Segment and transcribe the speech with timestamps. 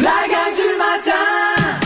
[0.00, 1.80] La gang du matin!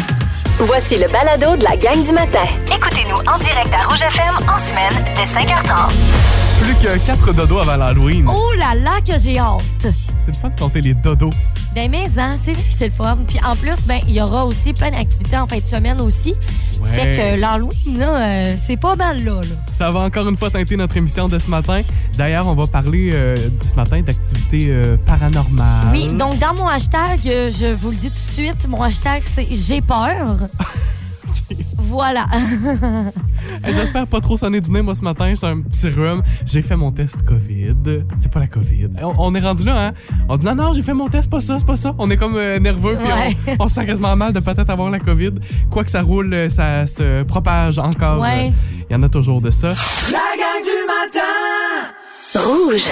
[0.58, 2.42] Voici le balado de la gang du matin.
[2.66, 5.90] Écoutez-nous en direct à Rouge FM en semaine dès 5h30.
[6.60, 8.28] Plus que 4 dodos avant l'Halloween.
[8.28, 9.62] Oh là là que j'ai hâte!
[9.80, 11.30] C'est le fun de compter les dodos.
[11.74, 13.18] Des maisons, c'est vrai que c'est le fun.
[13.26, 16.34] Puis en plus, ben il y aura aussi plein d'activités en fin de semaine aussi.
[16.82, 16.88] Ouais.
[16.90, 19.56] Fait que l'Halloween, là, euh, c'est pas mal là, là.
[19.72, 21.80] Ça va encore une fois teinter notre émission de ce matin.
[22.18, 23.36] D'ailleurs, on va parler euh,
[23.66, 25.88] ce matin d'activités euh, paranormales.
[25.92, 29.22] Oui, donc dans mon hashtag, euh, je vous le dis tout de suite, mon hashtag
[29.22, 30.36] c'est j'ai peur.
[31.78, 32.26] voilà.
[33.64, 35.32] J'espère pas trop sonner du nez, moi, ce matin.
[35.38, 36.22] J'ai un petit rhume.
[36.46, 38.04] J'ai fait mon test COVID.
[38.16, 38.88] C'est pas la COVID.
[39.02, 39.92] On, on est rendu là, hein?
[40.28, 41.94] On dit non, non, j'ai fait mon test, pas ça, c'est pas ça.
[41.98, 43.36] On est comme euh, nerveux, puis Ouais.
[43.58, 45.32] on, on se sent quasiment mal de peut-être avoir la COVID.
[45.70, 48.20] Quoi que ça roule, euh, ça se propage encore.
[48.20, 48.48] Ouais.
[48.48, 49.68] Euh, Il y en a toujours de ça.
[50.10, 51.20] La gang du matin!
[52.34, 52.84] Rouge.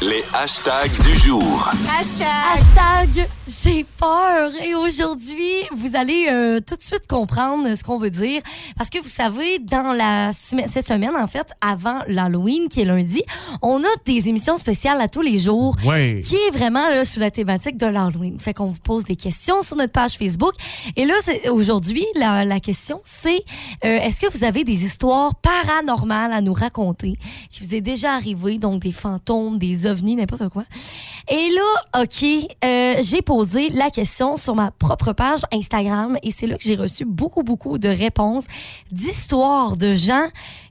[0.00, 1.68] Les hashtags du jour.
[1.98, 3.26] Hashtag
[3.62, 4.50] j'ai peur.
[4.64, 8.40] Et aujourd'hui, vous allez euh, tout de suite comprendre ce qu'on veut dire.
[8.76, 12.84] Parce que vous savez, dans la semaine- cette semaine, en fait, avant l'Halloween, qui est
[12.84, 13.22] lundi,
[13.60, 15.76] on a des émissions spéciales à tous les jours.
[15.84, 16.20] Ouais.
[16.22, 18.38] Qui est vraiment là, sous la thématique de l'Halloween.
[18.38, 20.54] Fait qu'on vous pose des questions sur notre page Facebook.
[20.96, 21.14] Et là,
[21.50, 23.44] aujourd'hui, la, la question, c'est
[23.84, 27.14] euh, est-ce que vous avez des histoires paranormales à nous raconter
[27.50, 30.64] qui vous est déjà arrivé, donc des fantômes, des ovnis, n'importe quoi.
[31.28, 32.24] Et là, OK,
[32.64, 33.41] euh, j'ai posé
[33.72, 37.78] la question sur ma propre page Instagram et c'est là que j'ai reçu beaucoup, beaucoup
[37.78, 38.46] de réponses
[38.90, 40.26] d'histoires de gens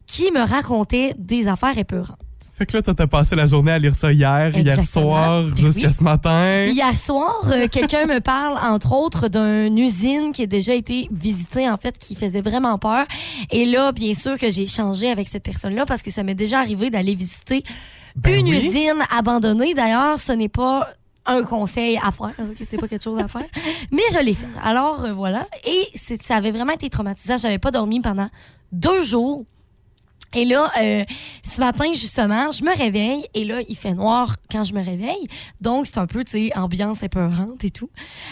[0.08, 2.18] qui me racontaient des affaires épeurantes.
[2.58, 5.88] Fait que là, t'as passé la journée à lire ça hier, hier soir, Ben jusqu'à
[5.88, 5.94] oui.
[5.94, 6.66] ce matin.
[6.66, 11.70] Hier soir, euh, quelqu'un me parle, entre autres, d'une usine qui a déjà été visitée,
[11.70, 13.06] en fait, qui faisait vraiment peur.
[13.52, 16.60] Et là, bien sûr que j'ai échangé avec cette personne-là parce que ça m'est déjà
[16.60, 17.64] arrivé d'aller visiter
[18.16, 18.56] Ben une oui.
[18.58, 19.74] usine abandonnée.
[19.74, 20.88] D'ailleurs, ce n'est pas
[21.32, 23.48] un conseil à faire, ok, c'est pas quelque chose à faire,
[23.92, 24.48] mais je l'ai fait.
[24.64, 25.88] Alors euh, voilà, et
[26.22, 27.38] ça avait vraiment été traumatisant.
[27.38, 28.30] J'avais pas dormi pendant
[28.72, 29.46] deux jours.
[30.34, 31.04] Et là, euh,
[31.44, 35.28] ce matin, justement, je me réveille et là, il fait noir quand je me réveille.
[35.60, 37.90] Donc, c'est un peu, tu sais, ambiance épeurante et tout.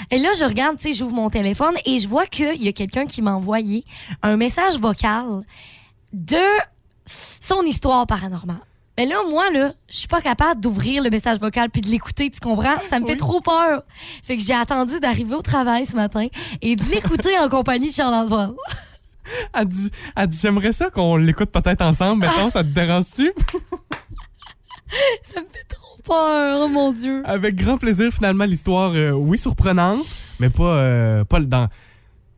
[0.09, 2.72] Et là, je regarde, tu sais, j'ouvre mon téléphone et je vois qu'il y a
[2.72, 3.84] quelqu'un qui m'a envoyé
[4.24, 5.41] un message vocal
[6.13, 6.38] de
[7.06, 8.69] son histoire paranormale.
[9.00, 12.30] Mais là, moi, là, je suis pas capable d'ouvrir le message vocal puis de l'écouter,
[12.30, 12.78] tu comprends?
[12.82, 13.18] Ça me fait Oui.
[13.18, 13.84] trop peur.
[14.26, 16.28] Fait que j'ai attendu d'arriver au travail ce matin
[16.62, 18.56] et de l'écouter en compagnie de Charles-Antoine.
[19.54, 22.26] Elle dit, elle dit j'aimerais ça qu'on l'écoute peut-être ensemble.
[22.26, 23.32] Maintenant, ça te dérange-tu?
[25.24, 27.22] Ça me fait trop peur, oh mon Dieu.
[27.26, 30.04] Avec grand plaisir, finalement, l'histoire, euh, oui, surprenante,
[30.42, 31.70] mais pas, euh, pas dans.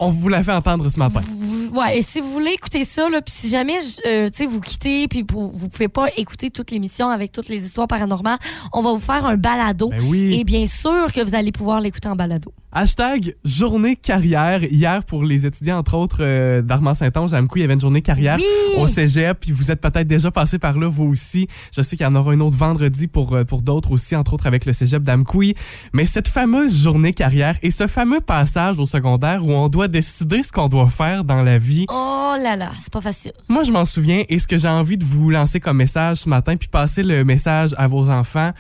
[0.03, 1.22] On vous l'a fait entendre ce matin.
[1.31, 5.07] Vous- ouais, et si vous voulez écouter ça, là, puis si jamais euh, vous quittez,
[5.07, 8.39] puis pour- vous pouvez pas écouter toute l'émission avec toutes les histoires paranormales,
[8.73, 9.89] on va vous faire un balado.
[9.89, 10.39] Ben oui.
[10.39, 12.51] Et bien sûr que vous allez pouvoir l'écouter en balado.
[12.73, 14.63] Hashtag journée carrière.
[14.63, 18.01] Hier, pour les étudiants, entre autres, euh, d'Armand-Saint-Onge, à Amcou, il y avait une journée
[18.01, 18.81] carrière Oui!
[18.81, 19.38] au cégep.
[19.41, 21.47] Puis vous êtes peut-être déjà passé par là, vous aussi.
[21.75, 24.33] Je sais qu'il y en aura une autre vendredi pour, euh, pour d'autres aussi, entre
[24.33, 25.53] autres avec le cégep d'Amkoui.
[25.91, 30.41] Mais cette fameuse journée carrière et ce fameux passage au secondaire où on doit décider
[30.44, 31.85] ce qu'on doit faire dans la vie.
[31.90, 33.34] Oh là là, c'est pas facile.
[33.47, 36.29] Moi, je m'en souviens et ce que j'ai envie de vous lancer comme message ce
[36.29, 38.51] matin, puis passer le message à vos enfants,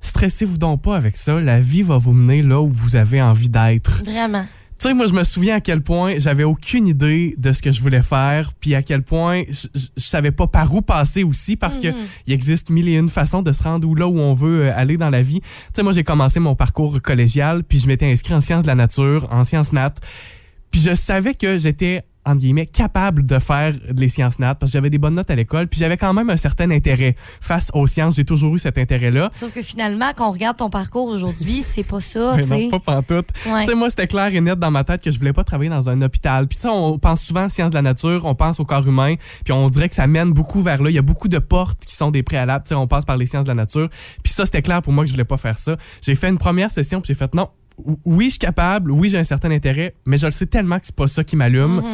[0.00, 1.40] stressez-vous donc pas avec ça.
[1.40, 4.02] La vie va vous mener là où vous avez envie d'être.
[4.04, 4.44] Vraiment.
[4.78, 7.70] Tu sais, moi, je me souviens à quel point j'avais aucune idée de ce que
[7.70, 11.22] je voulais faire, puis à quel point je, je- je savais pas par où passer
[11.22, 11.86] aussi, parce que
[12.26, 14.72] il existe mille et une façons de se rendre où là où on veut euh,
[14.76, 15.40] aller dans la vie.
[15.40, 18.68] Tu sais, moi, j'ai commencé mon parcours collégial, puis je m'étais inscrit en sciences de
[18.68, 19.94] la nature, en sciences nat,
[20.72, 24.78] puis je savais que j'étais entre guillemets, capable de faire les sciences nat parce que
[24.78, 27.86] j'avais des bonnes notes à l'école, puis j'avais quand même un certain intérêt face aux
[27.86, 28.16] sciences.
[28.16, 29.30] J'ai toujours eu cet intérêt-là.
[29.32, 32.68] Sauf que finalement, quand on regarde ton parcours aujourd'hui, c'est pas ça, Mais tu sais.
[32.68, 33.28] non, pas pantoute.
[33.46, 33.64] Ouais.
[33.64, 35.70] Tu sais, moi, c'était clair et net dans ma tête que je voulais pas travailler
[35.70, 36.46] dans un hôpital.
[36.46, 39.52] Puis, on pense souvent aux sciences de la nature, on pense au corps humain, puis
[39.52, 40.90] on dirait que ça mène beaucoup vers là.
[40.90, 42.64] Il y a beaucoup de portes qui sont des préalables.
[42.64, 43.88] Tu sais, on passe par les sciences de la nature.
[44.22, 45.76] Puis, ça, c'était clair pour moi que je voulais pas faire ça.
[46.02, 47.48] J'ai fait une première session, puis j'ai fait non.
[48.04, 50.86] Oui, je suis capable, oui, j'ai un certain intérêt, mais je le sais tellement que
[50.86, 51.76] c'est pas ça qui m'allume.
[51.76, 51.84] Mhm.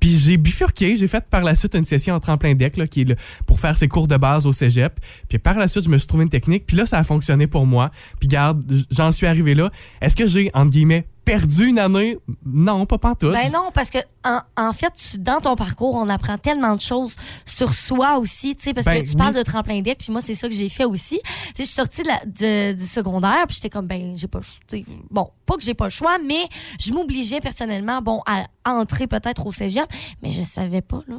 [0.00, 3.02] Puis j'ai bifurqué, j'ai fait par la suite une session en tremplin deck là, qui
[3.02, 3.16] est le-
[3.46, 5.00] pour faire ses cours de base au cégep.
[5.28, 7.46] Puis par la suite, je me suis trouvé une technique, puis là ça a fonctionné
[7.46, 7.90] pour moi.
[8.20, 9.70] Puis garde, j'en suis arrivé là.
[10.02, 12.18] Est-ce que j'ai entre guillemets perdu une année?
[12.44, 13.32] Non, pas pantoute.
[13.32, 16.80] Ben non, parce que en, en fait, tu- dans ton parcours, on apprend tellement de
[16.80, 19.16] choses sur soi aussi, tu sais, parce Ben que tu oui.
[19.16, 21.20] parles de tremplin deck, puis moi, c'est ça que j'ai fait aussi.
[21.24, 24.28] Tu sais, je suis sortie de la- de- du secondaire, puis j'étais comme, ben, j'ai
[24.28, 26.46] pas, tu bon, pas que j'ai pas le choix, mais
[26.80, 29.86] je m'obligeais personnellement, bon, à entrer peut-être au cégep,
[30.22, 31.16] mais je savais pas, là.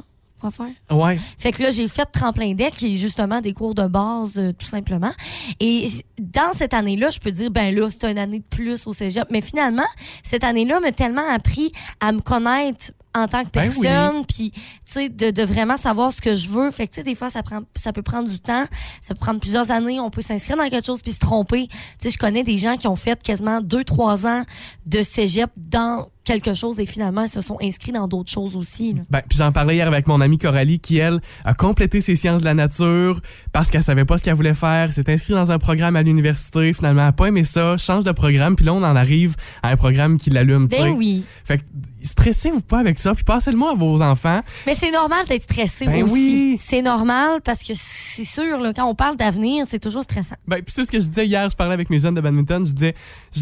[0.51, 0.68] Faire.
[0.89, 1.18] Ouais.
[1.38, 4.51] Fait que là, j'ai fait tremplin deck, qui est justement des cours de base, euh,
[4.53, 5.12] tout simplement.
[5.59, 5.88] Et
[6.19, 9.27] dans cette année-là, je peux dire, ben là, c'est une année de plus au cégep.
[9.31, 9.86] Mais finalement,
[10.24, 13.81] cette année-là m'a tellement appris à me connaître en tant que Ben oui.
[13.81, 16.69] personne, puis tu sais de, de vraiment savoir ce que je veux.
[16.71, 18.65] Fait que tu sais des fois ça prend ça peut prendre du temps,
[19.01, 21.68] ça peut prendre plusieurs années, on peut s'inscrire dans quelque chose puis se tromper.
[21.68, 24.44] Tu sais je connais des gens qui ont fait quasiment deux trois ans
[24.86, 28.94] de cégep dans quelque chose et finalement ils se sont inscrits dans d'autres choses aussi.
[28.94, 29.01] là.
[29.10, 32.42] Ben, puis j'en parlais hier avec mon amie Coralie qui, elle, a complété ses sciences
[32.42, 33.22] de la nature
[33.54, 36.74] parce qu'elle savait pas ce qu'elle voulait faire, s'est inscrite dans un programme à l'université,
[36.74, 39.69] finalement, elle a pas aimé ça, change de programme, puis là, on en arrive à
[39.69, 40.68] un programme qui l'allume.
[40.68, 41.24] Ben oui.
[41.44, 41.63] Fait que
[42.06, 44.42] stressez-vous pas avec ça, puis passez le mot à vos enfants.
[44.66, 46.13] Mais c'est normal d'être stressé Ben aussi.
[46.13, 46.57] oui.
[46.60, 50.36] C'est normal parce que c'est sûr, là, quand on parle d'avenir, c'est toujours stressant.
[50.48, 52.66] Ben, puis c'est ce que je disais hier, je parlais avec mes jeunes de badminton,
[52.66, 52.96] je disais,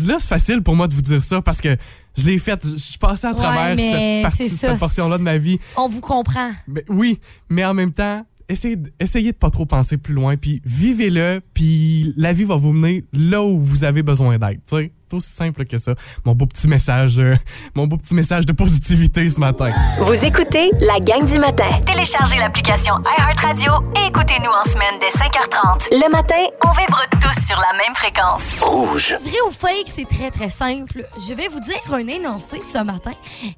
[0.05, 1.75] là, c'est facile pour moi de vous dire ça parce que
[2.17, 5.37] je l'ai fait, je suis passé à travers mais cette, partie, cette portion-là de ma
[5.37, 5.59] vie.
[5.77, 6.51] On vous comprend.
[6.67, 7.19] Ben, oui,
[7.49, 11.41] mais en même temps, essayez, de- essayez de pas trop penser plus loin, puis vivez-le,
[11.53, 14.61] puis la vie va vous mener là où vous avez besoin d'être.
[14.65, 15.93] C'est aussi simple que ça.
[16.25, 17.35] Mon beau petit message, euh,
[17.75, 19.71] mon beau petit message de positivité ce matin.
[19.99, 21.69] Vous écoutez la gang du matin.
[21.85, 25.89] Téléchargez l'application iHeartRadio et écoutez-nous en semaine dès 5h30.
[25.91, 28.43] Le matin, on vibre tous sur la même fréquence.
[28.61, 29.15] Rouge.
[29.23, 31.03] Vrai ou fake, c'est très très simple.
[31.29, 33.11] Je vais vous dire un énoncé ce matin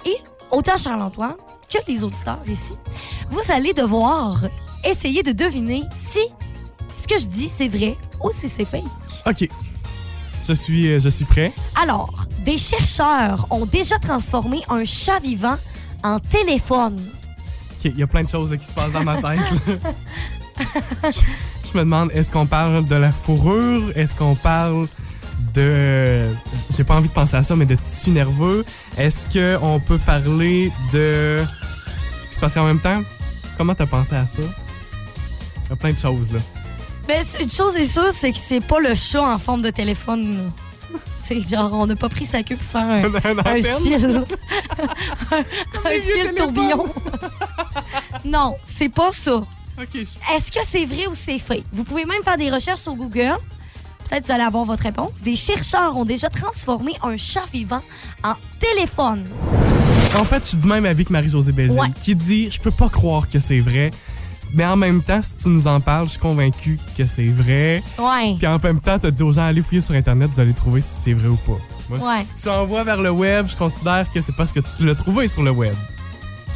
[0.06, 0.18] et
[0.52, 1.36] autant Charles-Antoine
[1.72, 2.74] que les auditeurs ici,
[3.32, 4.42] vous allez devoir
[4.86, 6.20] essayer de deviner si
[6.98, 8.84] ce que je dis c'est vrai ou si c'est fake.
[9.26, 9.48] OK.
[10.48, 11.52] Je suis, euh, je suis prêt.
[11.82, 15.56] Alors, des chercheurs ont déjà transformé un chat vivant
[16.04, 16.96] en téléphone.
[16.98, 19.40] OK, il y a plein de choses là, qui se passent dans ma tête.
[21.04, 23.92] je, me demande, est-ce qu'on parle de la fourrure?
[23.96, 24.88] Est-ce qu'on parle
[25.56, 26.30] de...
[26.76, 28.64] J'ai pas envie de penser à ça, mais de tissu nerveux.
[28.98, 29.26] Est-ce
[29.58, 31.44] qu'on peut parler de...
[32.32, 33.02] C'est parce qu'en même temps,
[33.58, 34.44] comment t'as pensé à ça?
[35.66, 36.40] Il y a plein de choses, là.
[37.08, 39.70] Mais c- une chose est sûre, c'est que c'est pas le chat en forme de
[39.70, 40.36] téléphone.
[40.38, 41.00] là.
[41.22, 43.04] C'est genre, on n'a pas pris sa queue pour faire un,
[43.46, 44.24] Un fil.
[45.32, 46.86] un fil tourbillon.
[48.26, 49.42] non, c'est pas ça.
[49.94, 51.64] Est-ce que c'est vrai ou c'est fake?
[51.74, 53.36] Vous pouvez même faire des recherches sur Google.
[54.08, 55.22] Peut-être que vous allez avoir votre réponse.
[55.24, 57.82] Des chercheurs ont déjà transformé un chat vivant
[58.24, 59.26] en téléphone.
[60.18, 61.88] En fait, je suis du même avis que Marie-Josée Bézil, Ouais.
[62.02, 63.92] qui dit Je peux pas croire que c'est vrai.
[64.56, 67.84] Mais en même temps, si tu nous en parles, je suis convaincu que c'est vrai.
[68.00, 68.36] Ouais.
[68.38, 70.80] Puis en même temps, t'as dit aux gens allez fouiller sur Internet, vous allez trouver
[70.82, 71.60] si c'est vrai ou pas.
[71.90, 72.24] Moi, Ouais.
[72.24, 75.28] si tu envoies vers le web, je considère que c'est parce que tu l'as trouvé
[75.28, 75.76] sur le web.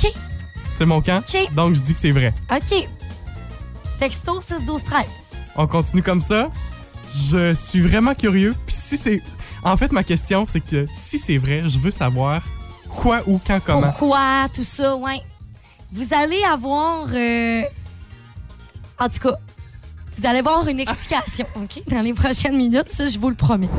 [0.02, 0.12] OK.
[0.76, 1.20] C'est mon camp.
[1.20, 1.54] OK.
[1.54, 2.34] Donc, je dis que c'est vrai.
[2.50, 2.88] OK.
[4.00, 5.04] Texto 6 12 13.
[5.58, 6.48] On continue comme ça.
[7.30, 8.56] Je suis vraiment curieux.
[8.66, 9.22] Puis si c'est.
[9.64, 12.42] En fait, ma question, c'est que si c'est vrai, je veux savoir
[12.90, 13.82] quoi, où, quand, comment.
[13.92, 15.20] Pourquoi, tout ça, ouais.
[15.92, 17.08] Vous allez avoir.
[17.14, 17.62] euh,
[19.00, 19.38] En tout cas,
[20.18, 21.82] vous allez avoir une explication, OK?
[21.88, 23.70] Dans les prochaines minutes, ça, je vous le promets.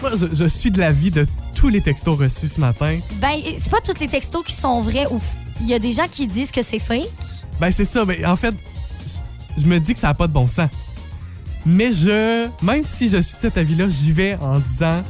[0.00, 2.98] Moi, je, je suis de l'avis de tous les textos reçus ce matin.
[3.20, 5.20] Ben, c'est pas tous les textos qui sont vrais ou.
[5.60, 7.06] Il y a des gens qui disent que c'est fake.
[7.60, 8.04] Ben, c'est ça.
[8.04, 8.54] Ben, en fait,
[9.56, 10.70] je me dis que ça n'a pas de bon sens.
[11.64, 12.48] Mais je.
[12.62, 15.02] Même si je suis de cet avis-là, j'y vais en disant.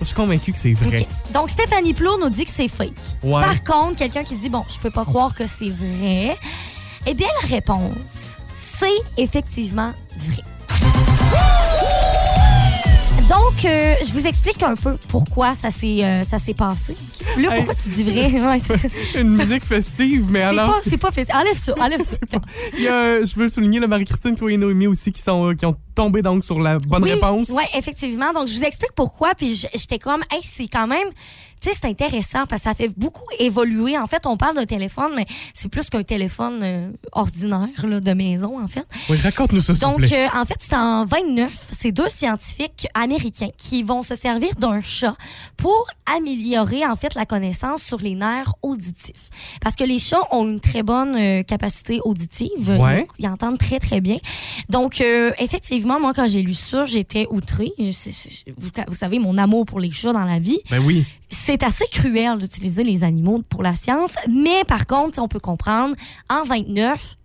[0.00, 1.06] Je suis convaincu que c'est vrai.
[1.34, 2.94] Donc, Stéphanie Plot nous dit que c'est fake.
[3.22, 3.42] Ouais.
[3.42, 6.38] Par contre, quelqu'un qui dit, bon, je peux pas croire que c'est vrai,
[7.06, 8.38] eh bien, la réponse,
[8.80, 10.42] c'est effectivement vrai.
[13.28, 16.96] Donc, euh, je vous explique un peu pourquoi ça s'est euh, ça s'est passé.
[17.36, 18.30] Là, pourquoi tu dis vrai?
[18.40, 18.88] Ouais, c'est ça.
[19.20, 20.72] Une musique festive, mais alors.
[20.72, 21.10] pas, c'est pas.
[21.34, 22.16] Enlève ça, enlève ça.
[22.78, 25.66] Il y a, je veux souligner, le Marie-Christine Chloé et Noémie aussi qui, sont, qui
[25.66, 27.50] ont tombé donc sur la bonne oui, réponse.
[27.50, 28.32] Oui, effectivement.
[28.32, 29.34] Donc, je vous explique pourquoi.
[29.36, 31.08] Puis, j'étais comme, hey, c'est quand même,
[31.60, 33.96] tu sais, c'est intéressant parce que ça fait beaucoup évoluer.
[33.98, 38.12] En fait, on parle d'un téléphone, mais c'est plus qu'un téléphone euh, ordinaire là, de
[38.12, 38.86] maison, en fait.
[39.08, 40.26] Oui, raconte-nous ça, Donc, plaît.
[40.26, 44.80] euh, en fait, c'est en 29, c'est deux scientifiques américains qui vont se servir d'un
[44.80, 45.16] chat
[45.56, 45.86] pour
[46.16, 49.30] améliorer, en fait, la connaissance sur les nerfs auditifs.
[49.60, 52.70] Parce que les chats ont une très bonne euh, capacité auditive.
[52.80, 53.06] Ouais.
[53.18, 54.18] Ils, ils entendent très, très bien.
[54.68, 57.72] Donc, euh, effectivement, moi, quand j'ai lu ça, j'étais outrée.
[57.78, 61.04] Je- Vous, vous savez, mon amour pour les chats dans la vie Ben oui.
[61.30, 65.94] C'est assez cruel d'utiliser les animaux pour la science, mais par contre, on peut comprendre,
[66.28, 67.16] en 29,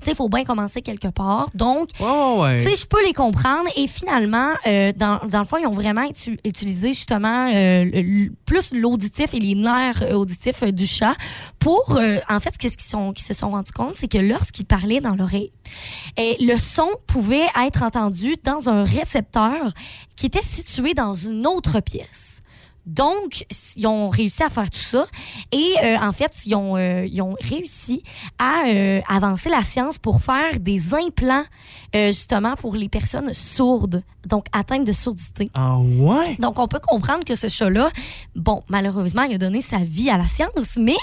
[0.00, 1.48] tu sais, il faut bien commencer quelque part.
[1.54, 2.06] Donc, Ouais,
[2.38, 3.68] ouais, je peux les comprendre.
[3.74, 8.30] Et finalement, euh, dans, dans le fond, ils ont vraiment utu- utilisé justement euh, le-
[8.44, 11.16] plus l'auditif et les nerfs auditifs euh, du chat
[11.58, 11.98] pour,
[12.30, 15.16] en fait, qu'est-ce qu'ils sont, qu'ils se sont rendus compte, c'est que lorsqu'ils parlaient dans
[15.16, 15.50] l'oreille,
[16.16, 19.72] et le son pouvait être entendu dans un récepteur
[20.14, 22.40] qui était situé dans une autre pièce.
[22.88, 23.44] Donc,
[23.76, 25.06] ils ont réussi à faire tout ça.
[25.52, 28.02] Et euh, en fait, ils ont, euh, ils ont réussi
[28.38, 31.44] à euh, avancer la science pour faire des implants,
[31.94, 35.50] justement, pour les personnes sourdes, donc atteintes de surdité.
[35.54, 36.36] Ah ouais?
[36.38, 37.90] Donc, on peut comprendre que ce chat-là,
[38.34, 40.96] bon, malheureusement, il a donné sa vie à la science, mais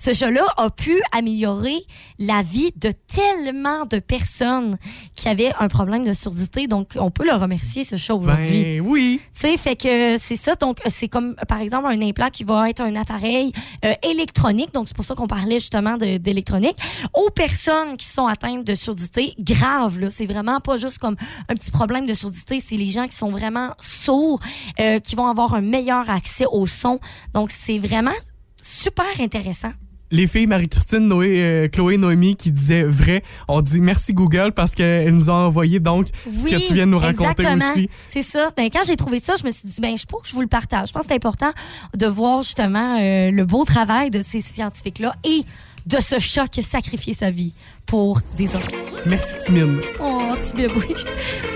[0.00, 1.76] ce chat-là a pu améliorer
[2.18, 4.78] la vie de tellement de personnes
[5.14, 6.66] qui avaient un problème de surdité.
[6.66, 8.62] Donc, on peut le remercier, ce chat, aujourd'hui.
[8.62, 9.20] Ben oui.
[9.34, 10.54] Tu sais, fait que c'est ça.
[10.54, 13.52] Donc, c'est comme, par exemple, un implant qui va être un appareil
[13.84, 14.72] euh, électronique.
[14.72, 16.76] Donc, c'est pour ça qu'on parlait justement d'électronique.
[17.12, 21.16] Aux personnes qui sont atteintes de surdité grave, là, c'est vraiment pas juste comme
[21.50, 22.58] un petit problème de surdité.
[22.58, 24.40] C'est les gens qui sont vraiment sourds,
[24.80, 27.00] euh, qui vont avoir un meilleur accès au son.
[27.34, 28.16] Donc, c'est vraiment
[28.56, 29.72] super intéressant.
[30.12, 33.22] Les filles Marie-Christine, Noé, euh, Chloé, Noémie qui disaient vrai.
[33.46, 36.90] On dit merci Google parce qu'elle nous a envoyé donc ce que tu viens de
[36.90, 37.70] nous raconter exactement.
[37.70, 37.88] aussi.
[38.10, 38.50] C'est ça.
[38.56, 40.40] Ben, quand j'ai trouvé ça, je me suis dit, ben, je pense que je vous
[40.40, 40.88] le partage.
[40.88, 41.52] Je pense que c'est important
[41.96, 45.42] de voir justement euh, le beau travail de ces scientifiques-là et
[45.86, 47.54] de ce chat qui a sacrifié sa vie
[47.86, 48.76] pour des oreilles.
[49.06, 49.80] Merci Timine.
[50.00, 50.94] Oh, petit bébé.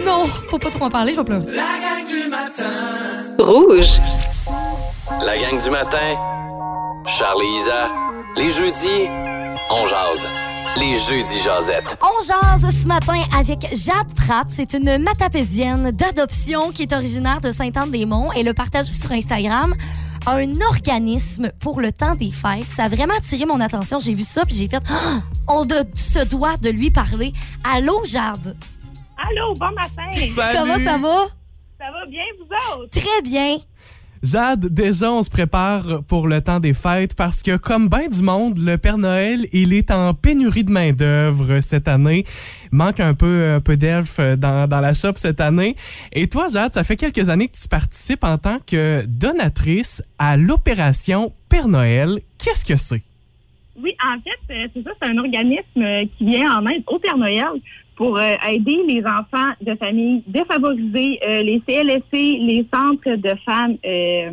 [0.07, 1.47] Non, faut pas trop en parler, je vais pleurer.
[1.47, 3.35] La gang du matin.
[3.39, 4.01] Rouge.
[5.25, 6.17] La gang du matin.
[7.07, 7.93] Charlie et Isa.
[8.37, 9.09] Les jeudis,
[9.71, 10.27] on jase.
[10.79, 11.97] Les jeudis jasettes.
[12.03, 14.47] On jase ce matin avec Jade Pratt.
[14.51, 18.31] C'est une matapédienne d'adoption qui est originaire de Sainte-Anne-des-Monts.
[18.37, 19.75] Elle a partagé sur Instagram
[20.27, 22.65] un organisme pour le temps des fêtes.
[22.65, 23.99] Ça a vraiment attiré mon attention.
[23.99, 25.21] J'ai vu ça puis j'ai fait Ah!
[25.49, 27.33] on de- se doit de lui parler.
[27.63, 28.57] Allô, Jade?
[29.17, 30.13] Allô, bon matin.
[30.35, 30.59] Salut.
[30.59, 31.27] Comment ça va?
[31.79, 32.91] Ça va bien, vous autres?
[33.01, 33.59] Très bien.
[34.25, 38.23] Jade, déjà, on se prépare pour le temps des fêtes parce que, comme bien du
[38.23, 42.25] monde, le Père Noël, il est en pénurie de main-d'œuvre cette année.
[42.73, 45.77] Il manque un peu, un peu d'elfes dans, dans la shop cette année.
[46.11, 50.39] Et toi, Jade, ça fait quelques années que tu participes en tant que donatrice à
[50.39, 52.21] l'opération Père Noël.
[52.43, 53.03] Qu'est-ce que c'est?
[53.77, 56.99] Oui, en fait, euh, c'est ça, c'est un organisme euh, qui vient en aide au
[56.99, 57.61] Père Noël
[57.97, 63.77] pour euh, aider les enfants de familles défavorisées, euh, les CLSC, les centres de femmes
[63.85, 64.31] euh,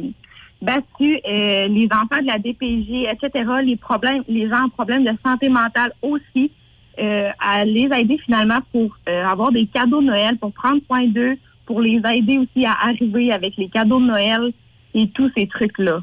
[0.62, 5.12] battues, euh, les enfants de la DPJ, etc., les problèmes, les gens en problème de
[5.26, 6.52] santé mentale aussi,
[7.00, 11.06] euh, à les aider finalement pour euh, avoir des cadeaux de Noël, pour prendre soin
[11.08, 14.52] d'eux, pour les aider aussi à arriver avec les cadeaux de Noël
[14.94, 16.02] et tous ces trucs-là.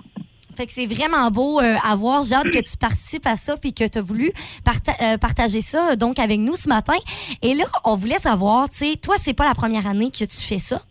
[0.58, 2.24] Fait que c'est vraiment beau euh, à voir.
[2.24, 4.32] J'ai hâte que tu participes à ça puis que tu as voulu
[4.64, 6.96] parta- euh, partager ça donc avec nous ce matin.
[7.42, 10.26] Et là, on voulait savoir, tu sais, toi, c'est pas la première année que tu
[10.36, 10.82] fais ça?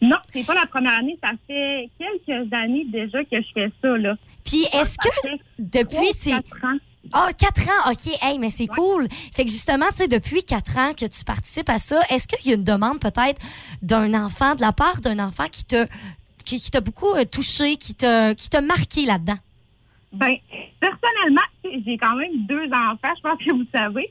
[0.00, 1.18] Non, c'est pas la première année.
[1.20, 4.14] Ça fait quelques années déjà que je fais ça, là.
[4.44, 5.08] Puis est-ce que
[5.58, 6.40] depuis ans.
[7.12, 8.12] Ah, quatre ans, OK.
[8.22, 9.08] Hey, mais c'est cool.
[9.34, 12.48] Fait que justement, tu sais, depuis quatre ans que tu participes à ça, est-ce qu'il
[12.48, 13.40] y a une demande peut-être
[13.82, 15.86] d'un enfant, de la part d'un enfant qui te
[16.50, 19.38] qui, qui t'a beaucoup euh, touché, qui t'a qui t'a marqué là-dedans?
[20.12, 20.34] Ben,
[20.80, 24.10] personnellement, j'ai quand même deux enfants, je pense que vous savez.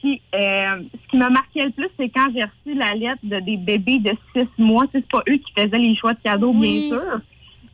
[0.00, 3.40] Puis, euh, ce qui m'a marqué le plus, c'est quand j'ai reçu la lettre de
[3.40, 4.84] des bébés de six mois.
[4.92, 6.88] C'est pas eux qui faisaient les choix de cadeaux, Oui.
[6.90, 7.20] bien sûr.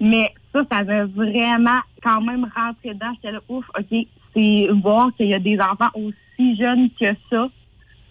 [0.00, 3.12] Mais ça, ça m'a vraiment quand même rentré dedans.
[3.16, 3.98] J'étais là, ouf, OK,
[4.34, 7.48] c'est voir qu'il y a des enfants aussi jeunes que ça.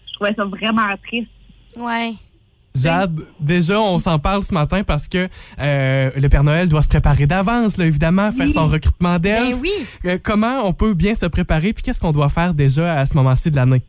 [0.08, 1.30] Je trouvais ça vraiment triste.
[1.76, 2.12] Ouais.
[2.74, 6.88] Jade, déjà, on s'en parle ce matin parce que euh, le Père Noël doit se
[6.88, 8.52] préparer d'avance, là, évidemment, faire Oui.
[8.52, 9.56] son recrutement d'elfes.
[9.56, 9.70] Ben oui.
[10.04, 13.16] Euh, comment on peut bien se préparer, puis qu'est-ce qu'on doit faire déjà à ce
[13.16, 13.82] moment-ci de l'année?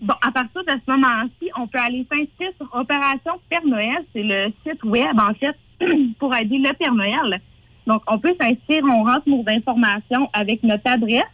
[0.00, 4.04] Bon, à partir de ce moment-ci, on peut aller s'inscrire sur Opération Père Noël.
[4.12, 5.56] C'est le site web, en fait,
[6.18, 7.40] pour aider le Père Noël.
[7.86, 11.24] Donc, on peut s'inscrire, on rentre nos informations avec notre adresse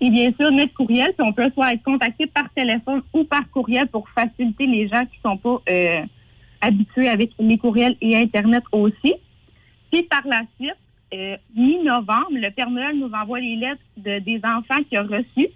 [0.00, 1.12] et bien sûr notre courriel.
[1.16, 5.04] Puis on peut soit être contacté par téléphone ou par courriel pour faciliter les gens
[5.06, 6.02] qui sont pas euh,
[6.60, 9.14] habitués avec les courriels et Internet aussi.
[9.92, 10.74] Puis par la suite,
[11.12, 15.48] euh, mi-novembre, le Père Noël nous envoie les lettres de- des enfants qu'il a reçus.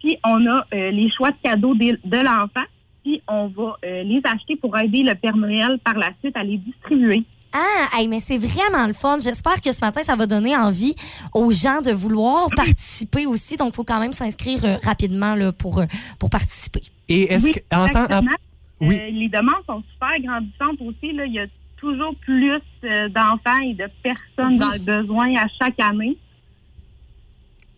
[0.00, 2.66] Puis on a euh, les choix de cadeaux de, de l'enfant.
[3.04, 6.42] Puis on va euh, les acheter pour aider le Père Noël par la suite à
[6.42, 7.22] les distribuer.
[7.58, 9.16] Ah, hey, mais c'est vraiment le fun.
[9.18, 10.94] J'espère que ce matin, ça va donner envie
[11.32, 13.56] aux gens de vouloir participer aussi.
[13.56, 15.86] Donc, il faut quand même s'inscrire euh, rapidement là, pour, euh,
[16.18, 16.82] pour participer.
[17.08, 17.58] Et est-ce Oui, que.
[17.74, 18.30] en temps- en- exactement.
[18.82, 18.96] oui.
[19.00, 21.12] Euh, les demandes sont super grandissantes aussi.
[21.14, 21.24] Là.
[21.24, 21.46] Il y a
[21.78, 22.52] toujours plus
[22.84, 24.58] euh, d'enfants et de personnes Oui.
[24.58, 26.16] dans le besoin à chaque année.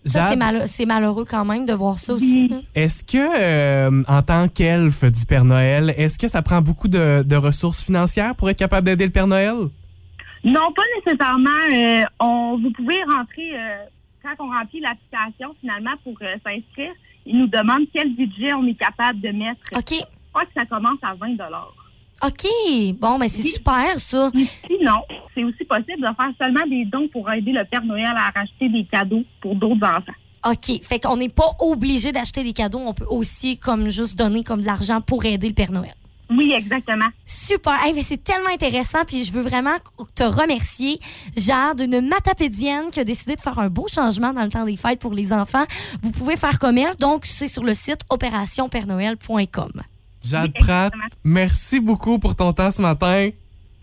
[0.04, 2.50] Ça, c'est mal- c'est malheureux quand même de voir ça aussi.
[2.74, 7.22] Est-ce que, euh, en tant qu'elfe du Père Noël, est-ce que ça prend beaucoup de,
[7.22, 9.54] de ressources financières pour être capable d'aider le Père Noël?
[10.44, 11.50] Non, pas nécessairement.
[11.74, 13.76] Euh, on, vous pouvez rentrer, euh,
[14.22, 16.92] quand on remplit l'application finalement pour euh, s'inscrire,
[17.26, 19.60] ils nous demandent quel budget on est capable de mettre.
[19.76, 19.90] OK.
[19.98, 21.36] Je crois que ça commence à 20
[22.26, 22.46] OK.
[22.98, 23.50] Bon, mais c'est Oui.
[23.50, 24.30] super, ça.
[24.66, 24.96] Sinon,
[25.34, 28.68] c'est aussi possible de faire seulement des dons pour aider le Père Noël à racheter
[28.68, 30.12] des cadeaux pour d'autres enfants.
[30.50, 30.82] OK.
[30.82, 32.80] Fait qu'on n'est pas obligé d'acheter des cadeaux.
[32.84, 35.94] On peut aussi, comme, juste donner comme de l'argent pour aider le Père Noël.
[36.30, 37.06] Oui, exactement.
[37.24, 37.82] Super.
[37.84, 38.98] Hey, mais c'est tellement intéressant.
[39.06, 39.76] Puis je veux vraiment
[40.14, 41.00] te remercier,
[41.36, 44.76] Jade, une matapédienne qui a décidé de faire un beau changement dans le temps des
[44.76, 45.64] fêtes pour les enfants.
[46.02, 46.94] Vous pouvez faire comme elle.
[46.96, 49.70] Donc, c'est sur le site opérationpèrenoël.com.
[50.28, 50.92] Jade Oui, Pratt,
[51.24, 53.30] merci beaucoup pour ton temps ce matin.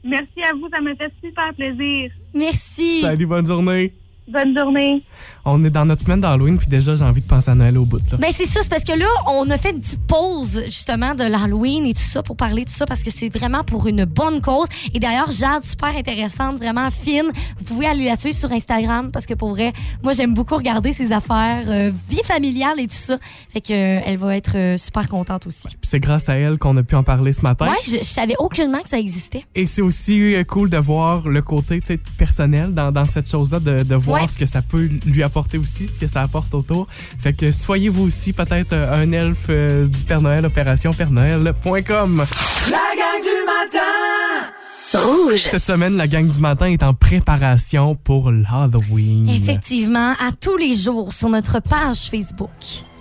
[0.04, 2.12] Merci à vous, ça me fait super plaisir.
[2.34, 3.02] Merci.
[3.02, 3.92] Salut, bonne journée.
[4.27, 5.03] Bonne journée.
[5.46, 7.86] On est dans notre semaine d'Halloween, puis déjà, j'ai envie de penser à Noël au
[7.86, 8.01] bout.
[8.12, 8.17] Là.
[8.17, 11.24] Ben c'est ça, c'est parce que là, on a fait une petite pause justement de
[11.25, 14.05] l'Halloween et tout ça pour parler de tout ça parce que c'est vraiment pour une
[14.05, 14.67] bonne cause.
[14.96, 17.32] Et d'ailleurs, Jade, super intéressante, vraiment fine.
[17.60, 20.91] Vous pouvez aller la suivre sur Instagram parce que pour vrai, moi j'aime beaucoup regarder
[20.91, 23.20] ses affaires, euh, vie familiale et tout ça.
[23.53, 25.67] Fait que euh, elle va être euh, super contente aussi.
[25.67, 27.67] Puis c'est grâce à elle qu'on a pu en parler ce matin.
[27.67, 29.44] Ouais, je, je savais aucunement que ça existait.
[29.53, 33.29] Et c'est aussi euh, cool de voir le côté tu sais, personnel dans, dans cette
[33.29, 34.27] chose-là, de, de voir Ouais.
[34.27, 36.88] ce que ça peut lui apporter aussi, ce que ça apporte autour.
[36.89, 42.25] Fait que soyez vous aussi peut-être euh, un elfe euh, du Père Noël, opérationpèrenoël.com.
[42.69, 44.50] La gang du matin
[44.93, 45.41] Rouge.
[45.41, 49.27] Cette semaine, la gang du matin est en préparation pour l'Halloween.
[49.29, 52.50] Effectivement, à tous les jours sur notre page Facebook,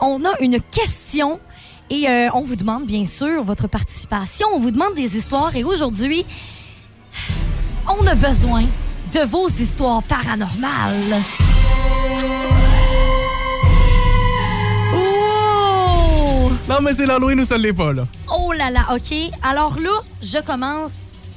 [0.00, 1.38] on a une question
[1.90, 4.46] et euh, on vous demande bien sûr votre participation.
[4.54, 6.24] On vous demande des histoires et aujourd'hui,
[7.86, 8.64] on a besoin
[9.14, 11.22] de vos histoires paranormales.
[14.92, 16.50] Oh!
[16.68, 18.02] Non, mais c'est l'Halloween ou ça l'est pas, là.
[18.36, 19.14] Oh là là, OK.
[19.44, 20.94] Alors là, je commence.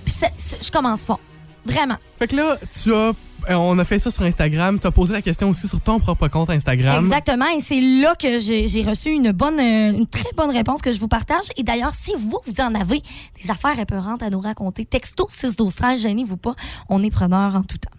[0.08, 1.20] je commence fort.
[1.66, 1.98] Vraiment.
[2.18, 3.12] Fait que là, tu as.
[3.50, 4.80] Euh, On a fait ça sur Instagram.
[4.80, 7.06] Tu as posé la question aussi sur ton propre compte Instagram.
[7.06, 7.48] Exactement.
[7.48, 11.08] Et c'est là que j'ai reçu une bonne, euh, très bonne réponse que je vous
[11.08, 11.46] partage.
[11.58, 13.02] Et d'ailleurs, si vous, vous en avez
[13.42, 16.56] des affaires épeurantes à nous raconter, texto 6 12 13, gênez-vous pas.
[16.90, 17.90] On est preneur en tout temps.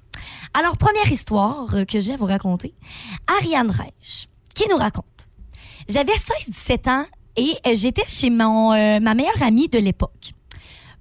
[0.54, 2.74] Alors, première histoire euh, que j'ai à vous raconter.
[3.38, 5.04] Ariane Reich, qui nous raconte.
[5.88, 7.04] J'avais 16-17 ans
[7.36, 10.32] et j'étais chez mon, ma meilleure amie de l'époque.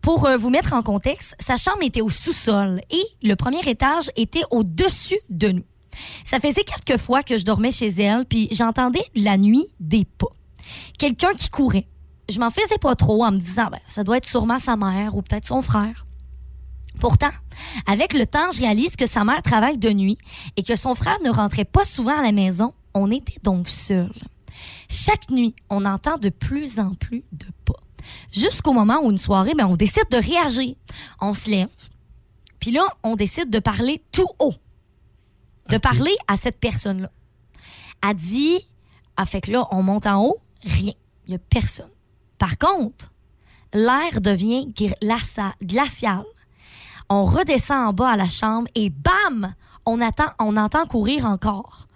[0.08, 4.10] Pour euh, vous mettre en contexte, sa chambre était au sous-sol et le premier étage
[4.16, 5.66] était au-dessus de nous.
[6.24, 10.30] Ça faisait quelques fois que je dormais chez elle, puis j'entendais la nuit des pas.
[10.98, 11.88] Quelqu'un qui courait.
[12.30, 15.18] Je m'en faisais pas trop en me disant, ben, ça doit être sûrement sa mère
[15.18, 16.06] ou peut-être son frère.
[17.02, 17.32] Pourtant,
[17.86, 20.18] avec le temps, je réalise que sa mère travaille de nuit
[20.56, 22.74] et que son frère ne rentrait pas souvent à la maison.
[22.94, 24.14] On était donc seuls.
[24.88, 27.82] Chaque nuit, on entend de plus en plus de pas.
[28.32, 30.76] Jusqu'au moment où une soirée, ben, on décide de réagir.
[31.22, 31.70] On se lève.
[32.60, 34.54] Puis là, on décide de parler tout haut.
[35.70, 37.12] De parler à cette personne-là.
[38.08, 38.60] Elle dit,
[39.16, 40.94] ah, fait que là, on monte en haut, rien.
[41.26, 41.90] Il n'y a personne.
[42.38, 43.12] Par contre,
[43.74, 44.72] l'air devient
[45.62, 46.24] glacial.
[47.10, 49.54] On redescend en bas à la chambre et bam!
[49.86, 51.88] On, attend, on entend courir encore.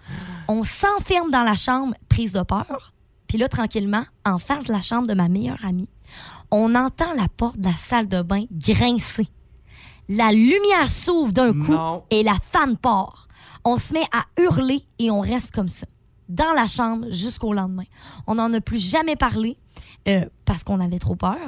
[0.48, 2.92] On s'enferme dans la chambre, prise de peur.
[3.26, 5.88] Puis là, tranquillement, en face de la chambre de ma meilleure amie,
[6.52, 9.26] on entend la porte de la salle de bain grincer.
[10.08, 12.04] La lumière s'ouvre d'un coup Non.
[12.10, 13.26] et la fan part.
[13.64, 15.86] On se met à hurler et on reste comme ça,
[16.28, 17.84] dans la chambre jusqu'au lendemain.
[18.26, 19.56] On n'en a plus jamais parlé
[20.08, 21.38] euh, parce qu'on avait trop peur.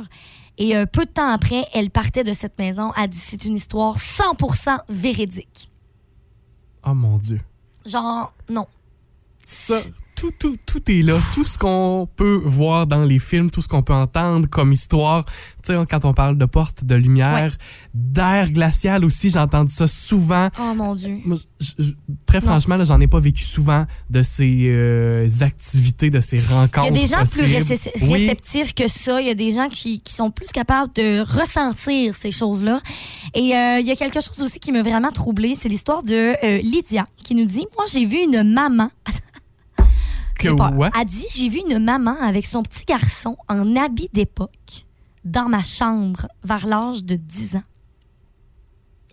[0.57, 2.93] Et euh, peu de temps après, elle partait de cette maison.
[2.97, 5.71] Elle dit c'est une histoire 100% véridique.
[6.87, 7.41] Oh mon Dieu.
[7.85, 8.67] Genre, non.
[9.45, 9.81] Ça,
[10.17, 11.19] tout, tout, tout est là.
[11.35, 15.25] Tout ce qu'on peut voir dans les films, tout ce qu'on peut entendre comme histoire.
[15.25, 17.57] Tu sais, quand on parle de porte, de lumière,
[17.95, 20.49] d'air glacial aussi, j'ai entendu ça souvent.
[20.61, 21.19] Oh mon Dieu.
[21.25, 21.93] Moi, je-
[22.27, 26.43] très franchement, là, j'en ai pas vécu souvent de ces euh, activités, de ces Il
[26.45, 26.87] y rencontres.
[26.89, 27.43] a des gens plus
[28.03, 28.13] Oui.
[28.13, 29.21] réceptifs que ça.
[29.21, 32.81] Il y a des gens qui, qui sont plus capables de ressentir ces choses-là.
[33.35, 35.55] Et euh, il y a quelque chose aussi qui m'a vraiment troublée.
[35.59, 38.91] C'est l'histoire de euh, Lydia qui nous dit Moi, j'ai vu une maman.
[40.45, 40.91] Que ouais?
[40.99, 44.85] Elle dit J'ai vu une maman avec son petit garçon en habit d'époque
[45.25, 47.63] dans ma chambre vers l'âge de 10 ans.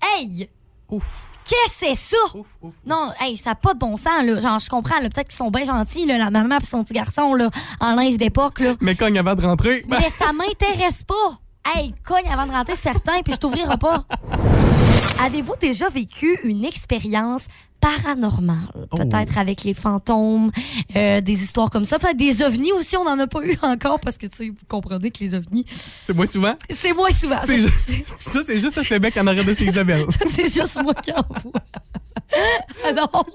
[0.03, 0.49] Hey!
[0.89, 2.37] Ouf, Qu'est-ce que c'est ça?
[2.37, 2.75] ouf, ouf.
[2.85, 4.39] Non, hey, ça n'a pas de bon sens, là.
[4.39, 7.33] Genre, je comprends, peut-être qu'ils sont bien gentils, là, la maman et son petit garçon,
[7.33, 8.61] là, en linge d'époque.
[8.81, 9.85] Mais cogne avant de rentrer.
[9.87, 11.39] Mais ça m'intéresse pas.
[11.65, 14.05] Hey, cogne avant de rentrer certain, puis je t'ouvrirai pas.
[15.23, 17.45] Avez-vous déjà vécu une expérience
[17.81, 18.57] paranormale?
[18.91, 18.97] Oh.
[18.97, 20.51] Peut-être avec les fantômes,
[20.95, 21.99] euh, des histoires comme ça.
[21.99, 24.55] Peut-être des ovnis aussi, on n'en a pas eu encore parce que, tu sais, vous
[24.67, 26.55] comprenez que les ovnis, C'est moi souvent?
[26.69, 27.39] c'est moi souvent.
[27.45, 27.89] C'est juste-
[28.19, 30.05] ça, c'est juste à Québec en arrêt de chez Isabelle.
[30.33, 31.61] c'est juste moi qui en vois.
[32.87, 33.25] Alors,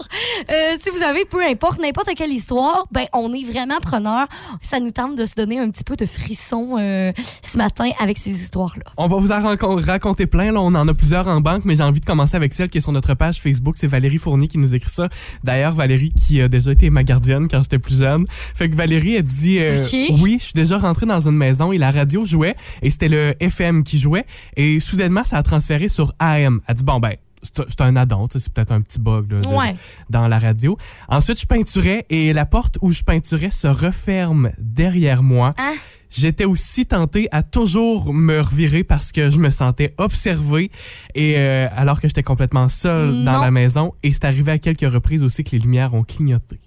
[0.50, 4.26] euh, si vous avez peu importe n'importe quelle histoire, ben on est vraiment preneur.
[4.62, 8.16] Ça nous tente de se donner un petit peu de frisson euh, ce matin avec
[8.16, 8.84] ces histoires-là.
[8.96, 9.40] On va vous en
[9.84, 10.50] raconter plein.
[10.52, 12.78] Là, on en a plusieurs en banque, mais j'ai envie de commencer avec celle qui
[12.78, 13.76] est sur notre page Facebook.
[13.78, 15.08] C'est Valérie Fournier qui nous écrit ça.
[15.44, 18.26] D'ailleurs, Valérie qui a déjà été ma gardienne quand j'étais plus jeune.
[18.28, 19.82] Fait que Valérie a dit euh.
[20.20, 23.34] Oui, je suis déjà rentrée dans une maison et la radio jouait et c'était le
[23.40, 24.24] FM qui jouait.
[24.56, 26.60] Et soudainement, ça a transféré sur AM.
[26.66, 27.14] Elle dit Bon, ben,
[27.54, 29.76] c'est un addon, c'est peut-être un petit bug là, de- Ouais.
[30.10, 30.76] dans la radio.
[31.08, 35.52] Ensuite, je peinturais et la porte où je peinturais se referme derrière moi.
[35.58, 35.74] Hein?
[36.08, 40.70] J'étais aussi tenté à toujours me revirer parce que je me sentais observé
[41.14, 44.90] et euh, alors que j'étais complètement seul dans la maison et c'est arrivé à quelques
[44.92, 46.60] reprises aussi que les lumières ont clignoté.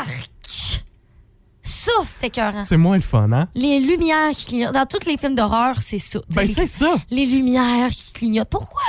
[0.00, 0.30] Arc!
[1.62, 2.64] Ça, c'était écœurant.
[2.64, 3.48] C'est moins le fun, hein?
[3.54, 4.72] Les lumières qui clignotent.
[4.72, 6.20] Dans tous les films d'horreur, c'est ça.
[6.30, 6.94] Ben c'est ça.
[7.10, 8.48] les lumières qui clignotent.
[8.50, 8.80] Pourquoi?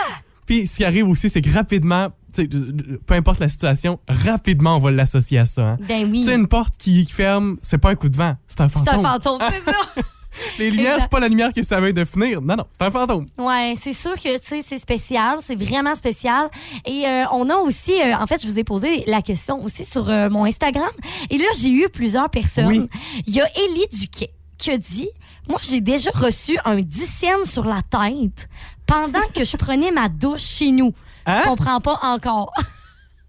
[0.50, 4.90] Puis ce qui arrive aussi, c'est que rapidement, peu importe la situation, rapidement on va
[4.90, 5.62] l'associer à ça.
[5.62, 5.78] Hein?
[5.88, 6.22] Ben oui.
[6.22, 8.80] Tu sais, une porte qui ferme, c'est pas un coup de vent, c'est un C'est
[8.80, 9.06] un fantôme.
[9.06, 9.78] fantôme, c'est ça.
[10.58, 12.42] Les lumières, c'est pas la lumière qui savait de finir.
[12.42, 13.28] Non, non, c'est un fantôme.
[13.38, 16.50] Ouais, c'est sûr que c'est spécial, c'est vraiment spécial.
[16.84, 19.86] Et euh, on a aussi, euh, en fait, je vous ai posé la question aussi
[19.86, 20.90] sur euh, mon Instagram.
[21.30, 22.68] Et là, j'ai eu plusieurs personnes.
[22.68, 22.90] Oui.
[23.28, 25.10] Il y a Élie Duquet qui a dit,
[25.48, 28.50] moi, j'ai déjà reçu un 10 cents sur la tête
[28.90, 30.94] pendant que je prenais ma douche chez nous.
[31.26, 31.42] Hein?
[31.44, 32.52] Je comprends pas encore.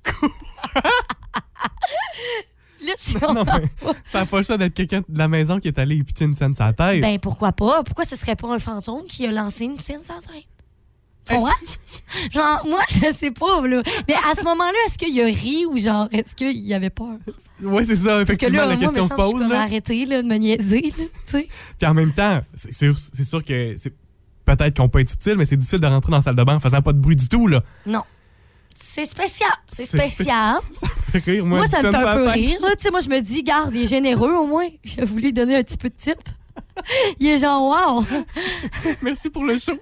[2.82, 3.70] Là, je Non, comprends mais
[4.06, 6.24] ça n'a pas le choix d'être quelqu'un de la maison qui est allé y pitcher
[6.24, 7.02] une scène sur la tête.
[7.02, 7.82] Ben pourquoi pas?
[7.82, 10.46] Pourquoi ce serait pas un fantôme qui a lancé une scène sur la tête?
[11.28, 11.52] Tu comprends?
[12.32, 13.82] Genre, moi, je sais pas, là.
[14.08, 17.18] Mais à ce moment-là, est-ce qu'il a ri ou genre, est-ce qu'il avait peur?
[17.62, 19.42] Ouais, c'est ça, Parce que effectivement, là, la question se que je pose.
[19.42, 19.60] peux Là.
[19.60, 21.48] arrêter là, de me niaiser, là, tu sais.
[21.78, 23.76] Puis en même temps, c'est sûr, sûr que
[24.56, 26.56] peut-être qu'on peut être subtil, mais c'est difficile de rentrer dans la salle de bain
[26.56, 27.62] en faisant pas de bruit du tout, là.
[27.86, 28.02] Non.
[28.74, 29.52] C'est spécial.
[29.68, 30.58] C'est spécial.
[30.74, 31.58] Ça fait rire, moi.
[31.58, 32.58] Moi, ça me fait un peu rire.
[32.62, 32.76] Là.
[32.76, 34.68] Tu sais, moi, je me dis, garde, il est généreux au moins.
[34.84, 36.28] Il a voulu lui donner un petit peu de type.
[37.18, 38.04] Il est genre, wow!
[39.02, 39.72] Merci pour le show.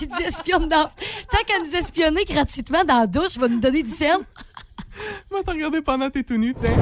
[0.00, 0.84] Il nous espionne dans.
[0.84, 4.18] Tant qu'à nous espionner gratuitement dans la douche, il va nous donner du sel.
[5.30, 6.76] Moi, t'as regardé pendant tes tout nu, tiens.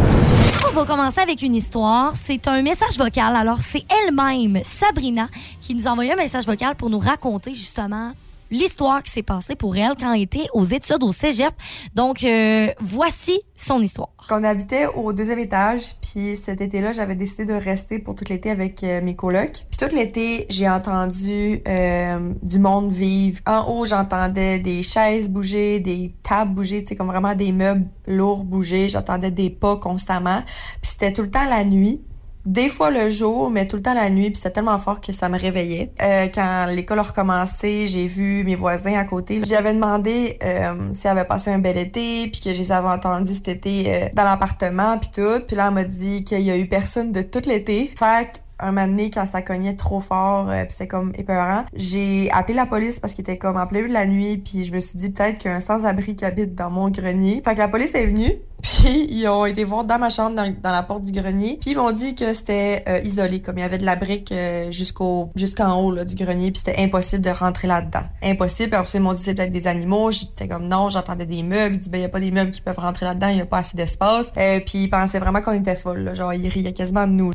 [0.69, 2.15] On va commencer avec une histoire.
[2.17, 3.35] C'est un message vocal.
[3.37, 5.29] Alors, c'est elle-même, Sabrina,
[5.61, 8.13] qui nous a envoyé un message vocal pour nous raconter justement
[8.51, 11.53] l'histoire qui s'est passée pour elle quand elle était aux études au cégep.
[11.95, 14.11] Donc, euh, voici son histoire.
[14.31, 18.51] On habitait au deuxième étage, puis cet été-là, j'avais décidé de rester pour tout l'été
[18.51, 19.65] avec euh, mes colocs.
[19.71, 23.41] Puis tout l'été, j'ai entendu euh, du monde vivre.
[23.47, 27.87] En haut, j'entendais des chaises bouger, des tables bouger, tu sais, comme vraiment des meubles
[28.07, 28.89] lourds bouger.
[28.89, 30.43] J'entendais des pas constamment.
[30.83, 32.01] Puis c'était tout le temps la nuit.
[32.47, 35.11] Des fois le jour, mais tout le temps la nuit, puis c'était tellement fort que
[35.11, 35.93] ça me réveillait.
[36.01, 39.41] Euh, quand l'école a recommencé, j'ai vu mes voisins à côté.
[39.45, 42.87] J'avais demandé euh, si elle avait passé un bel été, puis que je les avais
[42.87, 45.43] entendus cet été euh, dans l'appartement, puis tout.
[45.45, 47.93] Puis là, elle m'a dit qu'il y a eu personne de tout l'été.
[47.99, 52.31] Fait un moment donné, quand ça cognait trop fort, euh, puis c'était comme épeurant, j'ai
[52.33, 54.73] appelé la police parce qu'il était comme en plein milieu de la nuit, puis je
[54.73, 57.43] me suis dit peut-être qu'il y a un sans-abri qui habite dans mon grenier.
[57.45, 60.55] Fait que la police est venue, puis ils ont été voir dans ma chambre, dans,
[60.63, 63.61] dans la porte du grenier, puis ils m'ont dit que c'était euh, isolé, comme il
[63.61, 67.23] y avait de la brique euh, jusqu'au jusqu'en haut là, du grenier, puis c'était impossible
[67.23, 68.05] de rentrer là-dedans.
[68.23, 71.43] Impossible, puis après ils m'ont dit c'est peut-être des animaux, j'étais comme non, j'entendais des
[71.43, 73.39] meubles, ils disent ben il y a pas des meubles qui peuvent rentrer là-dedans, il
[73.39, 76.49] y a pas assez d'espace, euh, puis ils pensaient vraiment qu'on était folle, genre ils
[76.49, 77.31] riaient quasiment de nous.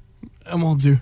[0.52, 1.00] Oh mon Dieu.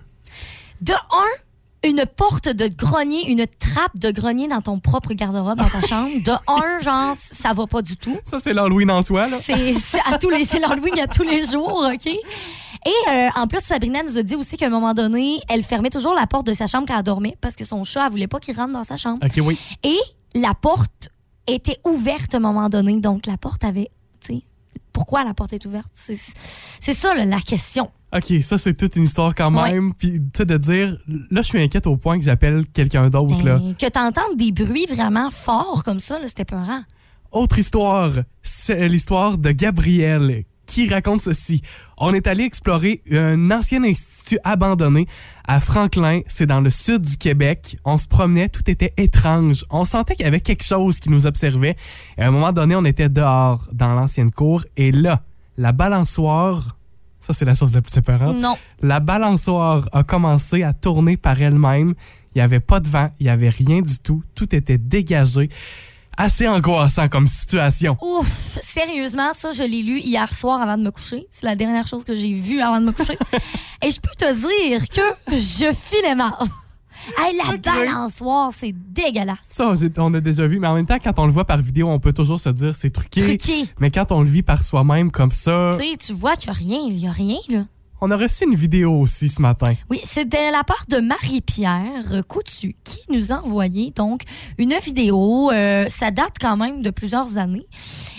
[0.82, 5.70] De un, une porte de grenier, une trappe de grenier dans ton propre garde-robe dans
[5.70, 6.10] ta chambre.
[6.24, 8.18] De un, genre, ça va pas du tout.
[8.24, 9.38] Ça, c'est l'Halloween en soi, là.
[9.42, 12.08] C'est l'Halloween à tous les jours, OK?
[12.86, 15.90] Et euh, en plus, Sabrina nous a dit aussi qu'à un moment donné, elle fermait
[15.90, 18.28] toujours la porte de sa chambre quand elle dormait parce que son chat, elle voulait
[18.28, 19.20] pas qu'il rentre dans sa chambre.
[19.24, 19.58] OK, oui.
[19.84, 20.00] Et
[20.34, 21.10] la porte
[21.48, 23.00] était ouverte à un moment donné.
[23.00, 24.44] Donc, la porte avait, tu sais,
[24.94, 25.90] pourquoi la porte est ouverte?
[25.94, 27.92] C'est c'est ça, là, la question.
[28.16, 29.74] OK, ça, c'est toute une histoire quand Ouais.
[29.74, 29.94] même.
[29.94, 30.98] Puis, tu sais, de dire,
[31.30, 33.60] là, je suis inquiète au point que j'appelle quelqu'un d'autre, là.
[33.60, 36.82] Ben, que t'entendes des bruits vraiment forts comme ça, là, c'était peurant.
[37.32, 41.62] Autre histoire, c'est l'histoire de Gabriel qui raconte ceci.
[41.98, 45.08] On est allé explorer un ancien institut abandonné
[45.48, 47.76] à Franklin, c'est dans le sud du Québec.
[47.86, 49.64] On se promenait, tout était étrange.
[49.72, 51.76] On sentait qu'il y avait quelque chose qui nous observait.
[52.18, 55.22] Et à un moment donné, on était dehors dans l'ancienne cour et là,
[55.58, 56.78] la balançoire,
[57.20, 58.36] ça c'est la chose la plus épeurante.
[58.36, 58.58] Non.
[58.82, 61.94] La balançoire a commencé à tourner par elle-même.
[62.34, 64.24] Il n'y avait pas de vent, il n'y avait rien du tout.
[64.36, 65.50] Tout était dégagé.
[66.18, 67.96] Assez angoissant comme situation.
[68.02, 71.26] Ouf, sérieusement, ça, je l'ai lu hier soir avant de me coucher.
[71.32, 73.18] C'est la dernière chose que j'ai vue avant de me coucher.
[73.82, 76.34] Et je peux te dire que je filais mal.
[77.18, 79.38] Hey, la balançoire, c'est dégueulasse.
[79.48, 81.90] Ça, on a déjà vu, mais en même temps, quand on le voit par vidéo,
[81.90, 83.38] on peut toujours se dire c'est truqué.
[83.38, 83.66] Truqué.
[83.80, 86.80] Mais quand on le vit par soi-même comme ça, Tu sais, tu vois a rien,
[86.88, 87.66] il n'y a rien, là.
[88.02, 89.74] On a reçu une vidéo aussi ce matin.
[89.90, 94.22] Oui, c'est de la part de Marie-Pierre Coutu qui nous a envoyé donc
[94.58, 95.52] une vidéo.
[95.52, 97.66] euh, ça date quand même de plusieurs années.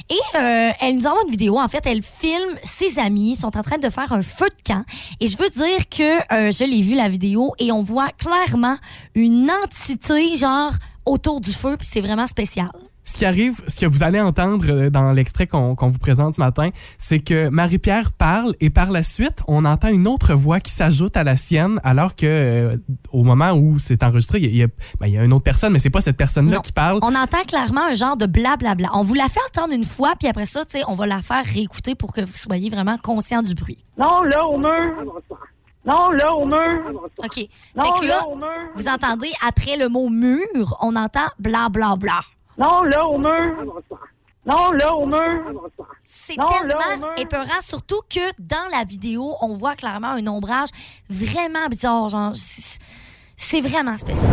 [0.09, 1.59] Et euh, elle nous envoie une vidéo.
[1.59, 4.85] En fait, elle filme ses amis, sont en train de faire un feu de camp.
[5.21, 8.77] Et je veux dire que euh, je l'ai vu la vidéo et on voit clairement
[9.14, 10.73] une entité genre
[11.07, 12.71] autour du feu, puis c'est vraiment spécial.
[13.11, 16.40] Ce qui arrive, ce que vous allez entendre euh, dans l'extrait qu'on vous présente ce
[16.40, 20.70] matin, c'est que Marie-Pierre parle et par la suite, on entend une autre voix qui
[20.70, 22.77] s'ajoute à la sienne, alors que euh,
[23.11, 24.68] au moment où c'est enregistré, il y a,
[25.01, 27.01] ben, il y a une autre personne, mais c'est pas cette personne-là qui parle.
[27.03, 28.90] On entend clairement un genre de blablabla.
[28.94, 31.20] On vous la fait entendre une fois, puis après ça, tu sais, on va la
[31.20, 33.79] faire réécouter pour que vous soyez vraiment conscient du bruit.
[33.99, 35.20] Non, là, au mur.
[35.85, 37.09] Non, là, au mur.
[37.18, 37.35] OK.
[37.35, 38.46] Fait Non, que là, là, au mur.
[38.77, 42.20] vous entendez, après le mot mur, on entend blablabla.
[42.61, 43.83] Non, là, au mur.
[44.44, 45.70] Non, là, au mur.
[46.05, 50.68] C'est tellement épeurant, surtout que dans la vidéo, on voit clairement un ombrage
[51.09, 52.09] vraiment bizarre.
[52.11, 52.80] Genre, c'est
[53.40, 54.31] c'est vraiment spécial.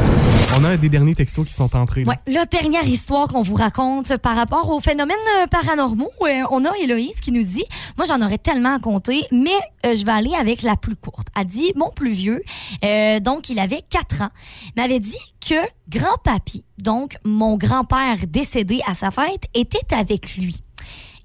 [0.60, 2.04] On a des derniers textos qui sont entrés.
[2.04, 2.12] là.
[2.12, 6.66] Ouais, la dernière histoire qu'on vous raconte par rapport aux phénomènes euh, paranormaux, euh, on
[6.66, 7.64] a Héloïse qui nous dit
[7.98, 9.50] Moi, j'en aurais tellement à compter, mais
[9.86, 11.28] euh, je vais aller avec la plus courte.
[11.36, 12.42] Elle dit Mon plus vieux,
[12.84, 14.30] euh, donc il avait 4 ans,
[14.76, 15.18] m'avait dit
[15.48, 15.56] que
[15.90, 20.62] grand-papy, donc mon grand-père décédé à sa fête, était avec lui.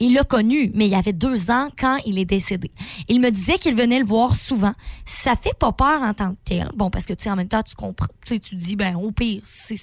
[0.05, 2.71] Il l'a connu, mais il avait deux ans quand il est décédé.
[3.09, 4.73] Il me disait qu'il venait le voir souvent.
[5.07, 6.69] Ça fait pas peur en tant que tel.
[6.75, 8.97] Bon, parce que, tu sais, en même temps, tu comprends, tu sais, tu dis, ben,
[8.97, 9.81] au pire, c'est,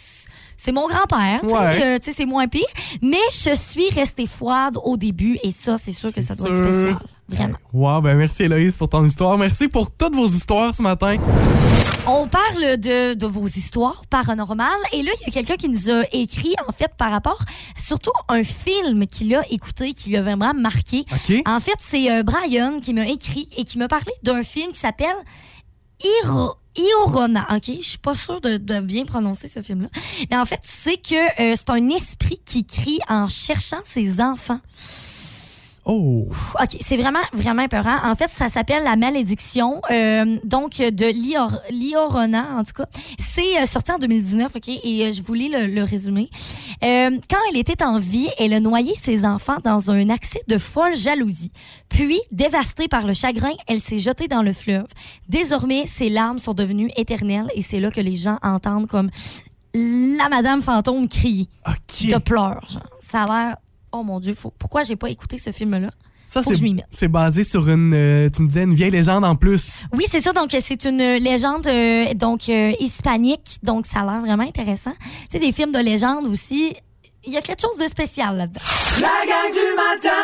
[0.57, 1.85] c'est mon grand-père, tu sais, Ouais.
[1.85, 2.67] euh, tu sais, c'est moins pire.
[3.01, 6.57] Mais je suis restée froide au début, et ça, c'est sûr que ça doit être
[6.57, 6.97] spécial.
[7.29, 7.57] Vraiment.
[7.73, 9.37] Wow, ben merci Héloïse pour ton histoire.
[9.37, 11.17] Merci pour toutes vos histoires ce matin.
[12.07, 15.91] On parle de, de vos histoires paranormales et là, il y a quelqu'un qui nous
[15.91, 17.39] a écrit, en fait, par rapport
[17.77, 21.05] surtout un film qu'il a écouté, qui l'a vraiment marqué.
[21.11, 21.35] OK?
[21.45, 24.79] En fait, c'est euh, Brian qui m'a écrit et qui m'a parlé d'un film qui
[24.79, 25.15] s'appelle
[26.23, 27.45] Iro- Iorona.
[27.55, 27.65] OK?
[27.79, 29.89] Je suis pas sûre de, de bien prononcer ce film-là.
[30.31, 34.59] Mais en fait, c'est que euh, c'est un esprit qui crie en cherchant ses enfants.
[35.91, 36.27] Oh,
[36.61, 37.97] OK, c'est vraiment, vraiment épeurant.
[38.03, 42.85] En fait, ça s'appelle La Malédiction, euh, donc de Lior, Liorona, en tout cas.
[43.17, 46.29] C'est euh, sorti en 2019, OK, et euh, je vous lis le, le résumé.
[46.79, 50.95] Quand elle était en vie, elle a noyé ses enfants dans un accès de folle
[50.95, 51.51] jalousie.
[51.89, 54.85] Puis, dévastée par le chagrin, elle s'est jetée dans le fleuve.
[55.27, 59.09] Désormais, ses larmes sont devenues éternelles et c'est là que les gens entendent comme
[59.73, 62.11] la Madame Fantôme crier OK.
[62.11, 62.69] de pleurs.
[62.69, 62.83] genre.
[62.99, 63.57] Ça a l'air...
[63.91, 64.53] Oh mon Dieu, faut...
[64.57, 65.89] pourquoi j'ai pas écouté ce film-là?
[66.25, 66.85] Ça, Faut que je m'y c'est mette.
[66.91, 69.85] c'est basé sur une, euh, tu me disais, une vieille légende en plus.
[69.93, 70.31] Oui, c'est ça.
[70.31, 73.57] Donc, c'est une légende euh, donc euh, hispanique.
[73.63, 74.93] Donc, ça a l'air vraiment intéressant.
[75.01, 76.75] Tu sais, des films de légende aussi.
[77.25, 78.61] Il y a quelque chose de spécial là-dedans.
[79.01, 80.15] La gang du matin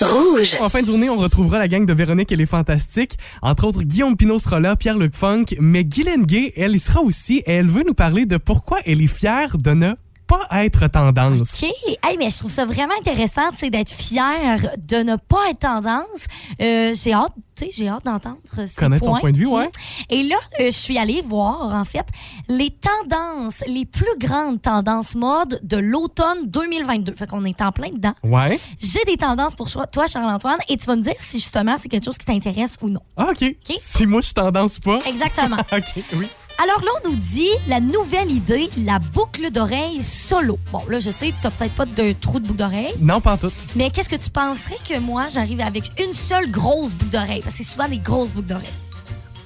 [0.00, 0.56] Rouge.
[0.60, 3.12] En fin de journée, on retrouvera la gang de Véronique et les Fantastiques.
[3.42, 7.36] Entre autres, Guillaume Pinot sera là, Pierre-Luc Funk, mais Guylaine Gay, elle y sera aussi
[7.46, 9.94] et elle veut nous parler de pourquoi elle est fière de ne
[10.26, 11.62] pas être tendance.
[11.62, 11.70] OK.
[12.02, 16.26] Hey, mais je trouve ça vraiment intéressant, d'être fier de ne pas être tendance.
[16.60, 19.70] Euh, j'ai hâte, tu sais, j'ai hâte d'entendre ces Connaître ton point de vue, ouais.
[20.10, 22.06] Et là, euh, je suis allée voir, en fait,
[22.48, 27.14] les tendances, les plus grandes tendances mode de l'automne 2022.
[27.14, 28.14] Fait qu'on est en plein dedans.
[28.22, 28.58] Ouais.
[28.78, 31.88] J'ai des tendances pour toi, toi, Charles-Antoine, et tu vas me dire si justement c'est
[31.88, 33.00] quelque chose qui t'intéresse ou non.
[33.16, 33.52] Ah, OK?
[33.78, 34.98] Si moi, je suis tendance ou pas.
[35.06, 35.56] Exactement.
[35.72, 36.26] OK, oui.
[36.62, 40.58] Alors là, on nous dit la nouvelle idée, la boucle d'oreille solo.
[40.72, 43.36] Bon, là, je sais, tu peut-être pas de trou de boucle d'oreille, Non, pas en
[43.36, 43.52] tout.
[43.74, 47.42] mais qu'est-ce que tu penserais que moi, j'arrive avec une seule grosse boucle d'oreille?
[47.42, 48.66] Parce que c'est souvent des grosses boucles d'oreille.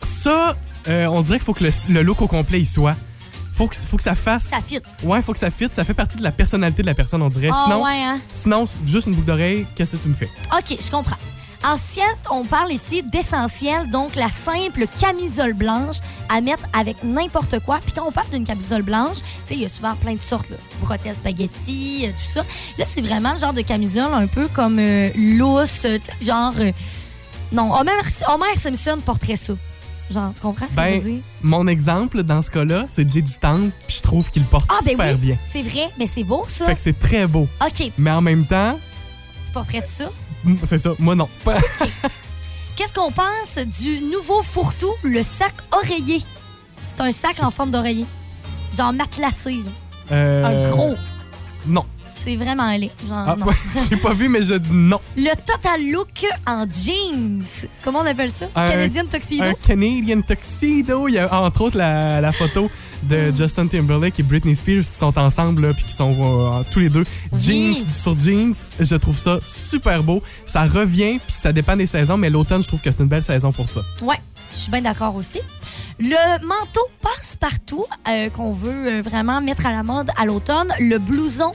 [0.03, 0.57] Ça,
[0.89, 2.95] euh, on dirait qu'il faut que le, le look au complet, il soit.
[3.53, 4.45] Faut que, faut que ça fasse.
[4.45, 4.79] Ça fit.
[5.03, 5.75] Ouais, faut que ça fitte.
[5.75, 7.51] Ça fait partie de la personnalité de la personne, on dirait.
[7.65, 8.19] Sinon, ouais, hein?
[8.33, 10.31] sinon, juste une boucle d'oreille, qu'est-ce que tu me fais?
[10.57, 11.17] OK, je comprends.
[11.63, 15.97] Ensuite, on parle ici d'essentiel, donc la simple camisole blanche
[16.31, 17.81] à mettre avec n'importe quoi.
[17.85, 20.21] Puis quand on parle d'une camisole blanche, tu sais, il y a souvent plein de
[20.21, 20.57] sortes, là.
[20.81, 22.45] bretelles spaghetti, euh, tout ça.
[22.79, 26.25] Là, c'est vraiment le genre de camisole un peu comme euh, lousse, euh, tu sais,
[26.25, 26.55] genre...
[26.61, 26.73] euh,
[27.53, 27.93] non, Homer,
[28.29, 29.53] Homer Simpson porterait ça.
[30.11, 31.21] Genre, tu comprends ce que je veux Ben, dire?
[31.43, 33.33] mon exemple dans ce cas-là, c'est Jay du
[33.87, 35.37] puis je trouve qu'il porte Ah, ben super oui, bien.
[35.45, 36.65] c'est vrai, mais c'est beau, ça.
[36.67, 37.47] Fait que c'est très beau.
[37.65, 38.79] OK, Mais en même temps,
[39.45, 40.07] tu porterais ça?
[40.65, 41.29] C'est ça, moi non.
[42.77, 46.23] Qu'est-ce qu'on pense du nouveau fourre-tout, le sac oreiller?
[46.87, 48.07] C'est un sac en forme d'oreiller.
[48.75, 49.71] Genre matelassé, là.
[50.13, 50.95] Euh, Un gros.
[51.67, 51.85] Non.
[52.23, 52.91] C'est vraiment laid.
[53.09, 53.47] Genre, Ah, non.
[53.47, 53.55] ouais,
[53.91, 55.01] j'ai pas vu, mais je dis non.
[55.17, 57.43] Le total look en jeans.
[57.83, 58.47] Comment on appelle ça?
[58.55, 59.45] Un- Canadian Tuxedo?
[59.45, 61.09] Un Canadian Tuxedo.
[61.09, 62.71] Il y a entre autres la, la photo
[63.05, 66.15] de Justin Timberlake et Britney Spears qui sont ensemble, puis qui sont
[66.59, 67.05] euh, tous les deux
[67.39, 67.85] jeans Oui.
[67.89, 68.55] sur jeans.
[68.79, 70.23] Je trouve ça super beau.
[70.45, 73.23] Ça revient, puis ça dépend des saisons, mais l'automne, je trouve que c'est une belle
[73.23, 73.81] saison pour ça.
[74.03, 74.21] Ouais,
[74.53, 75.41] je suis bien d'accord aussi.
[75.99, 80.99] Le manteau passe-partout euh, qu'on veut euh, vraiment mettre à la mode à l'automne, le
[80.99, 81.53] blouson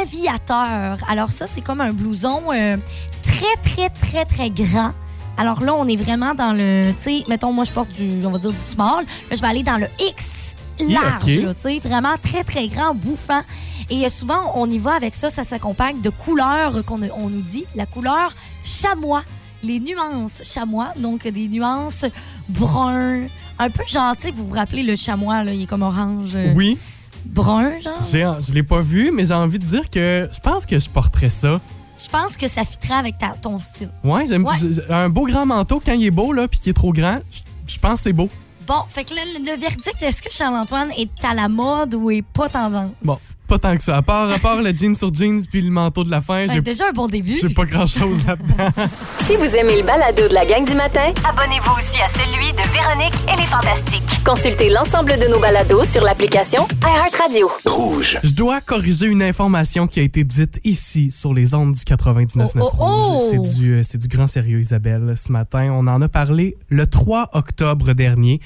[0.00, 0.98] aviateur.
[1.08, 2.76] Alors ça, c'est comme un blouson euh,
[3.22, 4.92] très, très, très, très grand.
[5.38, 8.30] Alors là, on est vraiment dans le, tu sais, mettons, moi, je porte du, on
[8.30, 9.04] va dire, du small.
[9.04, 12.94] Là, je vais aller dans le X large, Yeah, tu sais, vraiment très, très grand,
[12.94, 13.42] bouffant.
[13.90, 17.40] Et euh, souvent, on y va avec ça, ça s'accompagne de couleurs qu'on on nous
[17.40, 19.22] dit, la couleur chamois,
[19.62, 22.04] les nuances chamois, donc des nuances
[22.48, 23.26] brun,
[23.58, 26.34] un peu genre, tu sais, vous vous rappelez le chamois, là, il est comme orange,
[26.34, 26.78] euh, Oui,
[27.26, 28.00] brun, genre?
[28.02, 31.30] je l'ai pas vu, mais j'ai envie de dire que je pense que je porterais
[31.30, 31.60] ça.
[31.98, 33.88] Je pense que ça fitterait avec ta- ton style.
[34.04, 34.54] Ouais, j'aime Ouais.
[34.90, 37.20] un beau grand manteau quand il est beau là, puis qu'il est trop grand.
[37.30, 37.40] Je,
[37.72, 38.28] je pense que c'est beau.
[38.66, 42.22] Bon, fait que le, le verdict, est-ce que Charles-Antoine est à la mode ou est
[42.22, 42.90] pas tendance?
[43.02, 43.96] Bon, pas tant que ça.
[43.96, 46.54] À part, à part le jean sur jeans puis le manteau de la fin, Ben,
[46.54, 47.38] j'ai, déjà un bon début.
[47.40, 48.70] j'ai pas grand chose là-dedans.
[49.26, 52.62] Si vous aimez le balado de la gang du matin, abonnez-vous aussi à celui de
[52.72, 54.24] Véronique et les Fantastiques.
[54.24, 57.50] Consultez l'ensemble de nos balados sur l'application iHeartRadio.
[57.64, 58.18] Rouge.
[58.22, 62.50] Je dois corriger une information qui a été dite ici sur les ondes du 99.9
[62.60, 63.22] Oh, oh, Rouge.
[63.22, 63.28] oh!
[63.32, 65.14] C'est du, euh, c'est du grand sérieux, Isabelle.
[65.16, 68.40] Ce matin, on en a parlé le 3 octobre dernier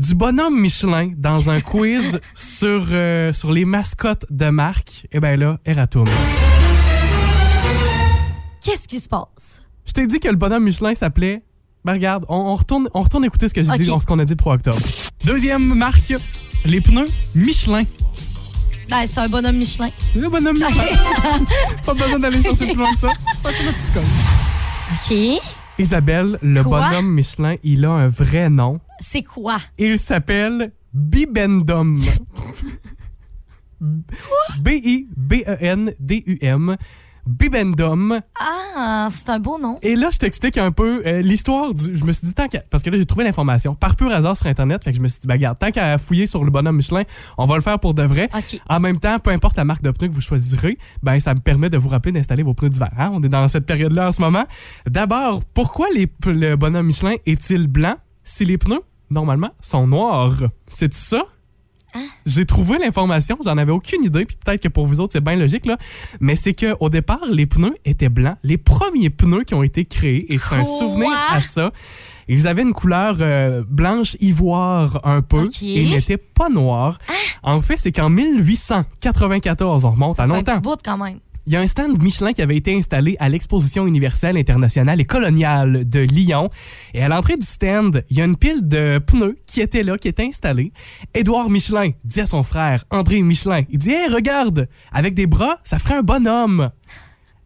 [0.00, 5.06] du bonhomme Michelin dans un quiz sur, euh, sur les mascottes de marque.
[5.12, 6.06] Eh bien là, Eratum.
[8.62, 9.60] Qu'est-ce qui se passe?
[9.84, 11.42] Je t'ai dit que le bonhomme Michelin s'appelait.
[11.84, 13.76] Ben regarde, on, on retourne, on retourne écouter ce que j'ai Ok.
[13.78, 14.78] dit, ce qu'on a dit le 3 octobre.
[15.24, 16.14] Deuxième marque,
[16.64, 17.82] les pneus Michelin.
[18.90, 19.88] Ben, c'est un bonhomme Michelin.
[20.16, 20.84] Le bonhomme Michelin.
[21.86, 23.08] Pas besoin d'aller chercher plus loin que ça.
[23.34, 25.36] C'est pas une petite conne.
[25.38, 25.42] OK.
[25.78, 26.80] Isabelle, le Quoi?
[26.88, 28.80] bonhomme Michelin, il a un vrai nom.
[29.00, 29.58] C'est quoi?
[29.78, 31.98] Il s'appelle Bibendum.
[35.50, 36.76] B-I-B-E-N-D-U-M.
[37.26, 38.20] Bibendum.
[38.40, 39.78] Ah, c'est un beau nom.
[39.82, 41.94] Et là, je t'explique un peu euh, l'histoire du.
[41.94, 42.60] Je me suis dit, tant qu'à.
[42.70, 44.82] Parce que là, j'ai trouvé l'information par pur hasard sur Internet.
[44.82, 47.02] Fait que je me suis dit, bah, regarde, tant qu'à fouiller sur le bonhomme Michelin,
[47.38, 48.28] on va le faire pour de vrai.
[48.68, 51.40] En même temps, peu importe la marque de pneus que vous choisirez, ben ça me
[51.40, 52.88] permet de vous rappeler d'installer vos pneus d'hiver.
[52.98, 53.10] hein.
[53.12, 54.44] On est dans cette période-là en ce moment.
[54.86, 60.36] D'abord, pourquoi les le bonhomme Michelin est-il blanc si les pneus, normalement, sont noirs?
[60.68, 61.22] C'est ça?
[62.24, 65.34] J'ai trouvé l'information, j'en avais aucune idée, puis peut-être que pour vous autres c'est bien
[65.34, 65.76] logique là,
[66.20, 69.84] mais c'est que au départ les pneus étaient blancs, les premiers pneus qui ont été
[69.86, 71.72] créés et c'est un souvenir à ça.
[72.28, 77.00] Ils avaient une couleur euh, blanche ivoire un peu et n'étaient pas noirs.
[77.42, 80.52] En fait, c'est qu'en 1894, on remonte à Fait un longtemps.
[80.52, 81.18] petit bout quand même.
[81.50, 85.04] Il y a un stand Michelin qui avait été installé à l'exposition universelle internationale et
[85.04, 86.48] coloniale de Lyon.
[86.94, 89.98] Et à l'entrée du stand, il y a une pile de pneus qui était là,
[89.98, 90.72] qui était installée.
[91.12, 95.56] Édouard Michelin dit à son frère, André Michelin, il dit, Hey, regarde, avec des bras,
[95.64, 96.70] ça ferait un bonhomme.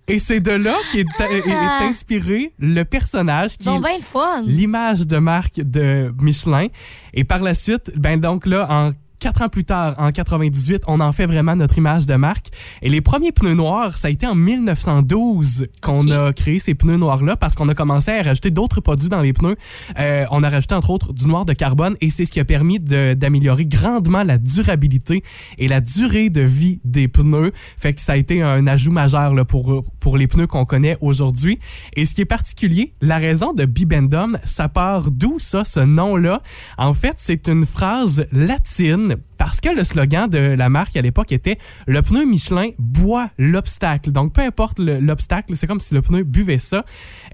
[0.06, 0.98] Et c'est de là qu'est
[1.30, 3.64] est- est inspiré le personnage qui
[4.02, 4.42] fun.
[4.44, 6.66] l'image de marque de Michelin.
[7.14, 11.00] Et par la suite, ben donc là, en quatre ans plus tard, en 98, on
[11.00, 12.48] en fait vraiment notre image de marque.
[12.82, 16.96] Et les premiers pneus noirs, ça a été en 1912 qu'on a créé ces pneus
[16.96, 19.56] noirs-là parce qu'on a commencé à rajouter d'autres produits dans les pneus.
[19.98, 22.44] Euh, on a rajouté entre autres du noir de carbone et c'est ce qui a
[22.44, 25.22] permis d'améliorer grandement la durabilité
[25.58, 27.52] et la durée de vie des pneus.
[27.76, 30.96] Fait que ça a été un ajout majeur là, pour, pour les pneus qu'on connaît
[31.00, 31.58] aujourd'hui.
[31.96, 36.42] Et ce qui est particulier, la raison de Bibendum, ça part d'où ça, ce nom-là?
[36.78, 39.03] En fait, c'est une phrase latine
[39.38, 44.12] parce que le slogan de la marque à l'époque était le pneu Michelin boit l'obstacle.
[44.12, 46.84] Donc, peu importe le- l'obstacle, c'est comme si le pneu buvait ça.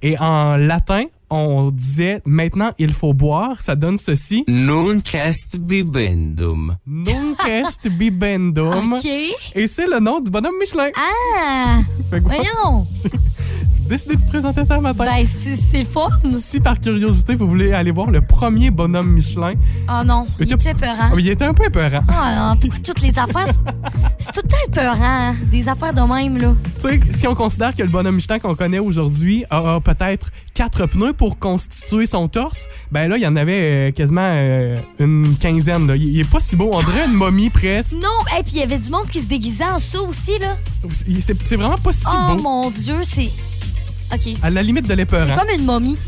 [0.02, 4.44] Et en latin, on disait maintenant il faut boire, ça donne ceci.
[4.48, 6.76] Nunc est bibendum.
[6.86, 8.92] Nunc est bibendum.
[8.98, 9.06] OK.
[9.54, 10.88] Et c'est le nom du bonhomme Michelin.
[10.96, 11.78] Ah!
[12.10, 12.86] Fait que voilà, Voyons!
[13.82, 15.04] j'ai décidé de vous présenter ça matin.
[15.04, 16.08] Ben, c'est c'est fun!
[16.30, 19.54] Si par curiosité, vous voulez aller voir le premier bonhomme Michelin,
[19.88, 21.10] Oh non, il Mais est t'as- épeurant.
[21.12, 22.02] oh, il était un peu épeurant.
[22.08, 23.46] Ah non, pourquoi toutes les affaires...
[24.18, 26.54] c'est- tout le temps épeurant, hein, des affaires de même, là.
[26.80, 30.30] Tu sais, si on considère que le bonhomme Michelin qu'on connaît aujourd'hui a, a peut-être
[30.54, 34.80] quatre pneus pour constituer son torse, ben là, il y en avait euh, quasiment euh,
[34.98, 35.86] une quinzaine.
[35.86, 35.94] là.
[35.94, 37.92] Il, il est pas si beau, on dirait une momie presque.
[37.92, 40.56] Non, et puis il y avait du monde qui se déguisait en ça aussi, là.
[41.06, 42.42] Il- C'est c'est vraiment pas si oh beau.
[42.42, 43.28] mon Dieu, c'est...
[44.14, 45.36] OK, c'est À la limite de c'est l'épeurant.
[45.36, 45.98] comme une momie.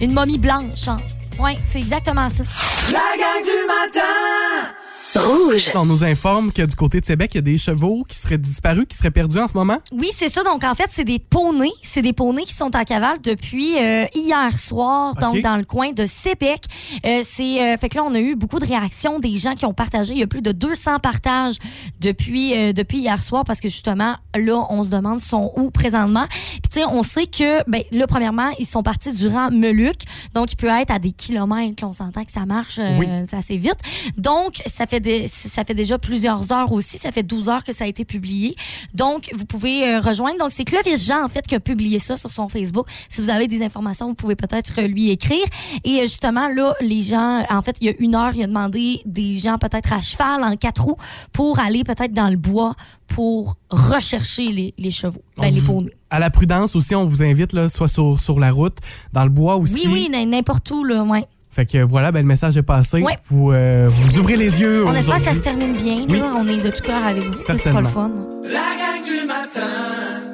[0.00, 0.98] Une momie blanche, hein.
[1.38, 2.42] Ouais, c'est exactement ça.
[2.90, 4.72] La gang du matin
[5.16, 5.70] Rouge.
[5.74, 8.36] On nous informe que du côté de Québec, il y a des chevaux qui seraient
[8.38, 9.78] disparus, qui seraient perdus en ce moment.
[9.92, 10.42] Oui, c'est ça.
[10.44, 11.72] Donc, en fait, c'est des poneys.
[11.82, 15.92] C'est des poneys qui sont en cavale depuis euh, hier soir, donc dans le coin
[15.92, 16.64] de Sébec.
[17.06, 19.64] Euh, c'est, euh, fait que là, on a eu beaucoup de réactions des gens qui
[19.64, 20.12] ont partagé.
[20.12, 21.56] Il y a plus de 200 partages
[22.00, 26.26] depuis, depuis hier soir parce que justement, là, on se demande sont où présentement.
[26.28, 30.00] Puis, tu sais, on sait que, ben, là, premièrement, ils sont partis durant Meluc.
[30.34, 31.82] Donc, il peut être à des kilomètres.
[31.82, 33.06] Là, on s'entend que ça marche Oui.
[33.32, 33.78] assez vite.
[34.16, 36.98] Donc, ça fait, des, ça fait déjà plusieurs heures aussi.
[36.98, 38.56] Ça fait 12 heures que ça a été publié.
[38.94, 40.38] Donc, vous pouvez euh, rejoindre.
[40.38, 42.86] Donc, c'est Clovis Jean, en fait, qui a publié ça sur son Facebook.
[43.08, 45.44] Si vous avez des informations, vous pouvez peut-être lui écrire.
[45.84, 48.46] Et euh, justement, là, les gens, en fait, il y a une heure, il a
[48.46, 50.96] demandé des gens peut-être à cheval, en quatre roues,
[51.32, 52.74] pour aller peut-être dans le bois
[53.08, 55.90] pour rechercher les, les chevaux, ben, les poneys.
[56.10, 58.76] À la prudence aussi, on vous invite, là, soit sur, sur la route,
[59.12, 59.88] dans le bois aussi.
[59.88, 61.26] Oui, oui, n'importe où, là, ouais.
[61.50, 63.02] Fait que voilà, ben, le message est passé.
[63.02, 63.16] Ouais.
[63.28, 64.84] Vous, euh, vous ouvrez les yeux.
[64.86, 66.04] On espère que ça se termine bien, là.
[66.08, 66.20] Oui.
[66.22, 67.34] On est de tout cœur avec vous.
[67.34, 67.80] C'est pas Certainement.
[67.80, 68.10] le fun.
[68.44, 69.60] La gang du matin.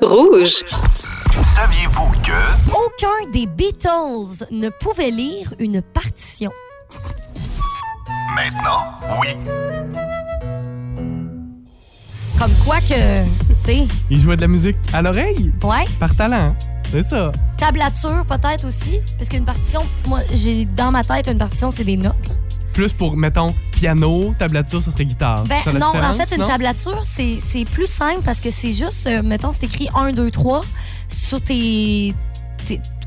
[0.03, 0.63] Rouge.
[1.43, 2.73] Saviez-vous que...
[2.73, 6.51] Aucun des Beatles ne pouvait lire une partition?
[8.35, 8.85] Maintenant,
[9.21, 9.29] oui.
[12.39, 13.29] Comme quoi que, tu
[13.61, 15.85] sais, Ils jouaient de la musique à l'oreille, ouais.
[16.01, 16.55] par talent.
[16.91, 17.33] C'est ça.
[17.57, 21.97] Tablature peut-être aussi, parce qu'une partition, moi j'ai dans ma tête une partition c'est des
[21.97, 22.15] notes.
[22.29, 22.35] là.
[22.73, 25.45] Plus pour, mettons, piano, tablature, ça serait guitare.
[25.45, 29.53] Ben non, en fait une tablature c'est plus simple parce que c'est juste, euh, mettons
[29.53, 30.63] c'est écrit 1, 2, 3
[31.09, 32.13] sur tes-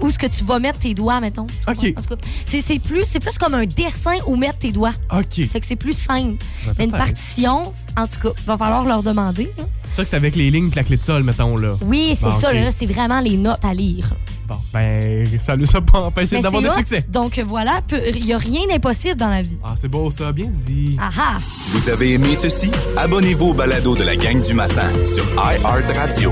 [0.01, 1.47] où est-ce que tu vas mettre tes doigts, mettons.
[1.67, 1.93] OK.
[1.97, 4.93] En tout cas, c'est c'est plus, c'est plus comme un dessin où mettre tes doigts.
[5.11, 5.47] OK.
[5.49, 6.43] Fait que c'est plus simple.
[6.77, 7.63] Mais une partition,
[7.97, 9.51] en tout cas, il va falloir leur demander.
[9.57, 9.63] là.
[9.93, 11.75] Ça, c'est avec les lignes et la clé de sol, mettons, là.
[11.85, 14.13] Oui, c'est Bon, ça, là, c'est vraiment les notes à lire.
[14.47, 17.03] Bon, ben, ça ne nous a pas empêché d'avoir c'est du hot, succès.
[17.09, 17.81] Donc voilà,
[18.15, 19.57] il n'y a rien d'impossible dans la vie.
[19.63, 20.31] Ah, c'est beau, ça.
[20.31, 20.95] Bien dit.
[21.01, 21.39] Ah ah!
[21.71, 22.71] Vous avez aimé ceci?
[22.95, 26.31] Abonnez-vous au balado de la gang du matin sur iHeartRadio.